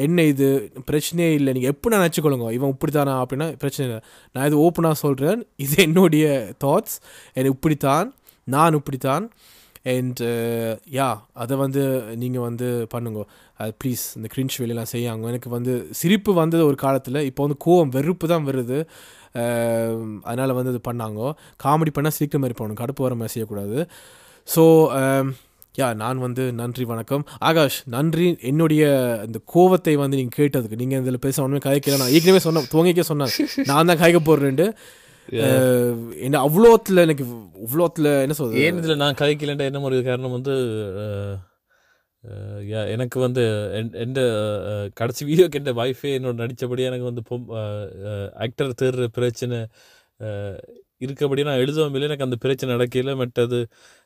[0.05, 0.49] என்ன இது
[0.91, 2.49] பிரச்சனையே இல்லை நீங்கள் எப்படி நான் நினச்சிக்கொள்ளுங்க.
[2.59, 4.01] இவன் இப்படி தானா அப்படின்னா பிரச்சனை இல்லை.
[4.35, 6.27] நான் இது ஓப்பனாக சொல்கிறேன் இது என்னுடைய
[6.65, 6.99] தாட்ஸ்
[7.39, 8.11] எனக்கு இப்படித்தான்
[8.47, 9.27] நான் இப்படித்தான்.
[9.93, 10.21] அண்ட்
[10.97, 11.83] யா uh, அதை வந்து
[12.23, 13.21] நீங்கள் வந்து பண்ணுங்க.
[13.61, 17.19] அது uh, ப்ளீஸ் இந்த கிரின்ச் வேலையெல்லாம் செய்யாங்க எனக்கு வந்து சிரிப்பு வந்தது ஒரு காலத்தில்.
[17.29, 18.79] இப்போ வந்து கோவம் வெறுப்பு தான் வருது.
[19.43, 19.95] Uh,
[20.29, 21.31] அதனால் வந்து அது பண்ணாங்க.
[21.65, 23.79] காமெடி பண்ணால் சீக்கிரம் மாதிரி போகணும் கடுப்பு வர மாதிரி செய்யக்கூடாது.
[24.49, 24.65] ஸோ
[25.01, 25.31] um,
[25.79, 27.25] யா நான் வந்து நன்றி வணக்கம்.
[27.49, 28.25] ஆகாஷ் நன்றி.
[28.51, 28.85] என்னுடைய
[29.27, 33.35] இந்த கோவத்தை வந்து நீங்கள் கேட்டதுக்கு நீங்கள் இதில் பேச ஒன்றுமே கதைக்கல நான் ஏற்கனவே சொன்னேன் துவங்கிக்கே சொன்னேன்
[33.71, 34.67] நான் தான் காய்க்க போடுறேன்ட்டு
[36.27, 37.25] என்ன அவ்வளோத்தில் எனக்கு
[37.67, 38.61] இவ்வளோத்தில் என்ன சொல்றது?
[38.65, 40.55] ஏன் இதில் நான் கதைக்கலன்ற என்ன ஒரு காரணம் வந்து
[42.95, 43.43] எனக்கு வந்து
[44.05, 44.21] எந்த
[45.01, 47.23] கடைசி வீடியோக்கு என் வைஃபே என்னோட நடித்தபடி எனக்கு வந்து
[48.47, 49.59] ஆக்டர் தேடுற பிரச்சனை
[51.07, 52.09] இருக்கபடி நான் எழுதவும் இல்லை.
[52.11, 53.15] எனக்கு அந்த பிரச்சனை நடக்கல.
[53.23, 53.61] மெட்டது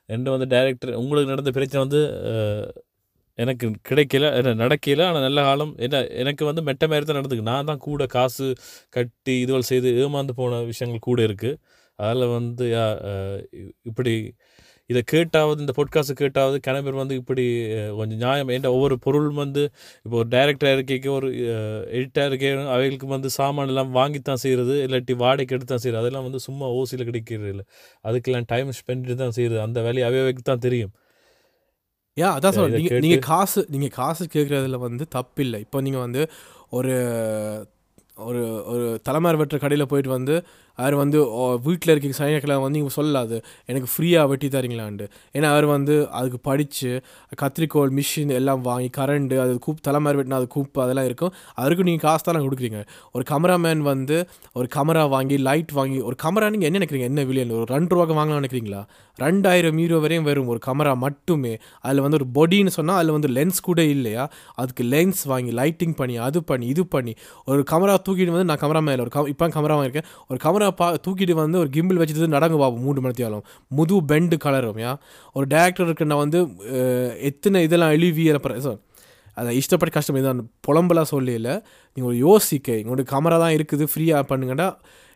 [0.08, 2.00] என்கிட்ட வந்து டைரக்டர் உங்களுக்கு நடந்த பிரச்சனை வந்து
[3.38, 4.26] எனக்கு கிடைக்கல.
[4.40, 5.04] என்ன நடக்கல.
[5.10, 5.72] ஆனால் நல்ல காலம்.
[5.86, 8.46] என்ன எனக்கு வந்து மெட்ட மாதிரி தான் நடந்துக்கு நான் தான் கூட காசு
[8.96, 11.58] கட்டி இதுவள் செய்து ஏமாந்து போன விஷயங்கள் கூட இருக்குது
[11.98, 12.84] அதில் வந்து யா,
[13.90, 14.12] இப்படி
[14.90, 17.44] இதை கேட்டாவது இந்த பொட்காஸ்ட் கேட்டாவது கிணபேர் வந்து இப்படி
[17.98, 18.50] கொஞ்சம் நியாயம்.
[18.54, 19.62] ஏன்டா ஒவ்வொரு பொருள் வந்து
[20.04, 21.28] இப்போ ஒரு டைரக்டர் இருக்கைக்கு ஒரு
[21.98, 26.40] எடிட்டர் இருக்கே அவைகளுக்கு வந்து சாமான் எல்லாம் வாங்கித்தான் செய்கிறது இல்லாட்டி வாடகைக்கு எடுத்து தான் செய்கிறது அதெல்லாம் வந்து
[26.48, 27.64] சும்மா ஓசியில் கிடைக்கிறது இல்லை.
[28.08, 30.92] அதுக்கெல்லாம் டைம் ஸ்பெண்ட் தான் செய்கிறது அந்த வேலையை அவைகளுக்கு தான் தெரியும்.
[32.16, 32.76] யா அதான் சொல்றேன்.
[32.80, 35.60] நீங்கள் நீங்கள் காசு நீங்கள் காசு கேட்குறதுல வந்து தப்பில்லை.
[35.66, 36.24] இப்போ நீங்கள் வந்து
[36.78, 36.92] ஒரு
[38.26, 40.34] ஒரு ஒரு தலைமார் வெட்டுற கடையில் போயிட்டு வந்து
[40.82, 41.18] அவர் வந்து
[41.66, 43.36] வீட்டில் இருக்க சைனக்கெல்லாம் வந்து இவங்க சொல்லாது.
[43.70, 45.06] எனக்கு ஃப்ரீயாக வெட்டி தரீங்களான்ட்டு.
[45.36, 46.90] ஏன்னா அவர் வந்து அதுக்கு படித்து
[47.42, 51.32] கத்திரிக்கோல் மிஷின் எல்லாம் வாங்கி கரண்டு அது கூப் தலைமார் வெட்டினா அது கூப்பு அதெல்லாம் இருக்கும்.
[51.62, 52.80] அதுக்கும் நீங்கள் காசு தான் கொடுக்குறீங்க.
[53.14, 54.18] ஒரு கமராமேன் வந்து
[54.58, 57.08] ஒரு கமரா வாங்கி லைட் வாங்கி ஒரு கமரா நீங்கள் என்ன நினைக்கிறீங்க?
[57.12, 58.82] என்ன விலையில் ஒரு ரெண்டு ரூபாய்க்கு வாங்கலாம்னு நினைக்கிறீங்களா?
[59.18, 61.52] ரெண்டாயிரம் யூரோ வரையும் வரும் ஒரு கமரா மட்டுமே.
[61.86, 64.24] அதில் வந்து ஒரு பொடின்னு சொன்னால் அதில் வந்து லென்ஸ் கூட இல்லையா?
[64.60, 67.12] அதுக்கு லென்ஸ் வாங்கி லைட்டிங் பண்ணி அது பண்ணி இது பண்ணி
[67.50, 70.08] ஒரு கமரா தூக்கிட்டு வந்து நான் கமரா மேலே ஒரு கம் இப்போ கமரா வாங்கியிருக்கேன்.
[70.30, 73.44] ஒரு கமரா பா தூக்கிட்டு வந்து ஒரு கிம்பிள் வச்சுட்டு நடங்க பார்ப்போம் மூன்று மணித்தியாலும்.
[73.68, 74.92] முது பெண்டு கலரும் யா?
[75.32, 76.40] ஒரு டேரக்டருக்கு நான் வந்து
[77.30, 78.24] எத்தனை இதெல்லாம் எழுவி
[78.66, 78.80] சார்
[79.34, 80.42] அதை இஷ்டப்பட்டு கஷ்டம் இதான்.
[80.66, 81.54] புலம்பெல்லாம் இல்லை
[81.96, 84.68] நீங்கள் ஒரு யோசிக்க உங்களோட கேமரா தான் இருக்குது ஃப்ரீயாக பண்ணுங்கடா.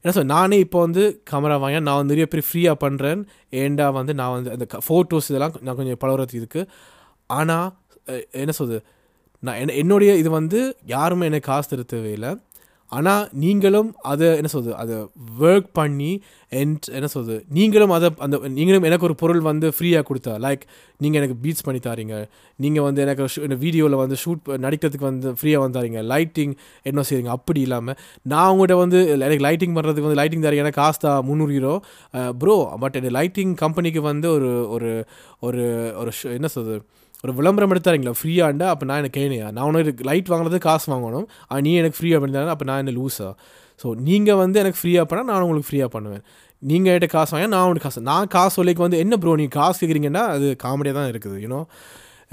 [0.05, 3.21] என்ன சொல் நானே இப்போ வந்து கேமரா வாங்க நான் வந்து நிறைய பேர் ஃப்ரீயாக பண்ணுறேன்
[3.51, 6.69] ஏண்டா வந்து நான் வந்து அந்த ஃபோட்டோஸ் இதெல்லாம் நான் கொஞ்சம் பழகிறது இருக்குது
[7.27, 7.69] ஆனால்
[8.31, 8.83] என்ன சொல்றது?
[9.41, 12.31] நான் என்ன என்னுடைய இது வந்து யாருமே எனக்கு காசு தர தேவையில்லை.
[12.93, 14.97] ஆனால் நீங்களும் அதை என்ன சொல்வது அதை
[15.47, 16.13] ஒர்க் பண்ணி
[16.53, 20.63] அண்ட் என்ன சொல்வது நீங்களும் அதை அந்த நீங்களும் எனக்கு ஒரு பொருள் வந்து ஃப்ரீயாக கொடுத்தா லைக்
[21.03, 22.15] நீங்கள் எனக்கு பீட்ஸ் பண்ணி தாரீங்க.
[22.59, 26.03] நீங்கள் வந்து எனக்கு வீடியோவில் வந்து ஷூட் நடிக்கிறதுக்கு வந்து ஃப்ரீயாக வந்து தாரீங்க.
[26.13, 26.55] லைட்டிங்
[26.91, 27.99] என்ன செய்யுங்க அப்படி இல்லாமல்
[28.33, 30.65] நான் உங்கள்கிட்ட வந்து எனக்கு லைட்டிங் பண்ணுறதுக்கு வந்து லைட்டிங் தரீங்க.
[30.67, 31.75] எனக்கு காசு தான் முந்நூறு ஹீரோ
[32.43, 34.93] ப்ரோ பட் இந்த லைட்டிங் கம்பெனிக்கு வந்து ஒரு ஒரு
[35.49, 35.65] ஒரு
[36.01, 36.79] ஒரு என்ன சொல்வது
[37.25, 41.25] ஒரு விளம்பரம் எடுத்தாருங்களா ஃப்ரீயாண்டா அப்போ நான் எனக்கு கேணையா நான் உனக்கு லைட் வாங்கினது காசு வாங்கணும்.
[41.51, 43.31] ஆ நீ எனக்கு ஃப்ரீயாக பண்ணி அப்போ நான் என்ன லூஸா
[43.81, 46.23] ஸோ நீங்கள் வந்து எனக்கு ஃப்ரீயாக பண்ணால் நான் உங்களுக்கு ஃப்ரீயாக பண்ணுவேன்.
[46.63, 49.77] நீங்கள் என்கிட்ட காசு வாங்க நான் உனக்கு காசு நான் காசு சொல்லிக்கு வந்து என்ன ப்ரோ நீங்கள் காசு
[49.81, 51.61] கேட்குறீங்கன்னா அது காமெடியாக தான் இருக்குது யூனோ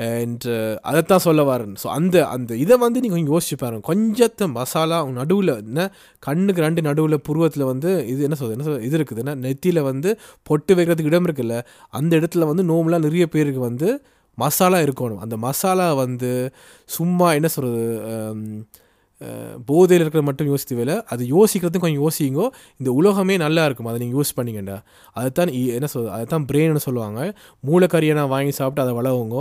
[0.05, 1.75] அண்ட் uh, அதைத்தான் சொல்ல வரேன்.
[1.81, 3.83] ஸோ அந்த அந்த இதை வந்து நீங்கள் கொஞ்சம் யோசிச்சு பாருங்க.
[3.91, 5.85] கொஞ்சத்தை மசாலா நடுவில் என்ன
[6.27, 10.11] கண்ணுக்கு ரெண்டு நடுவில் புருவத்தில் வந்து இது என்ன சொல்றது என்ன சொல்றது இது இருக்குதுன்னா நெத்தியில் வந்து
[10.49, 11.57] பொட்டு வைக்கிறதுக்கு இடம் இருக்குல்ல
[11.99, 13.89] அந்த இடத்துல வந்து நோம்புலாம் நிறைய பேருக்கு வந்து
[14.43, 15.21] மசாலா இருக்கணும்.
[15.25, 16.31] அந்த மசாலா வந்து
[16.97, 17.83] சும்மா என்ன சொல்கிறது
[19.67, 20.95] போதையில் இருக்கிறது மட்டும் யோசித்து வேலை.
[21.13, 22.45] அது யோசிக்கிறதும் கொஞ்சம் யோசிங்கோ
[22.79, 23.87] இந்த உலகமே நல்லா இருக்கும்.
[23.91, 24.77] அதை நீங்கள் யூஸ் பண்ணீங்கண்டா
[25.19, 27.19] அதுதான் என்ன சொல் அதுதான் பிரெயின்னு சொல்லுவாங்க.
[27.67, 29.37] மூளைக்கறியை நான் வாங்கி சாப்பிட்டு அதை வளவுங்க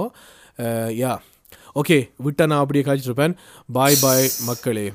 [1.02, 1.14] யா.
[1.80, 3.34] ஓகே விட்டா நான் அப்படியே காய்ச்சிருப்பேன்
[3.76, 4.86] பாய் பாய் மக்களே.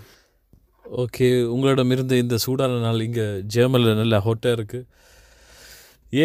[1.03, 3.25] ஓகே உங்களிடம் இருந்த இந்த சூடான நாள் இங்கே
[3.55, 4.87] ஜெர்மனில் நல்ல ஹோட்டல் இருக்குது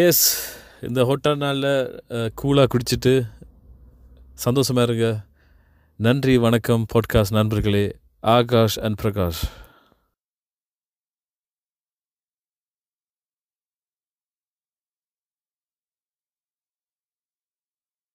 [0.03, 0.25] எஸ்
[0.87, 1.71] இந்த ஹோட்டல் நாளில்
[2.41, 3.13] கூலாக குடிச்சிட்டு
[4.35, 5.21] சந்தோஷமாக இருங்க.
[5.95, 7.95] நன்றி வணக்கம் பாட்காஸ்ட் நண்பர்களே.
[8.23, 9.64] ஆகாஷ் அண்ட் பிரகாஷ்.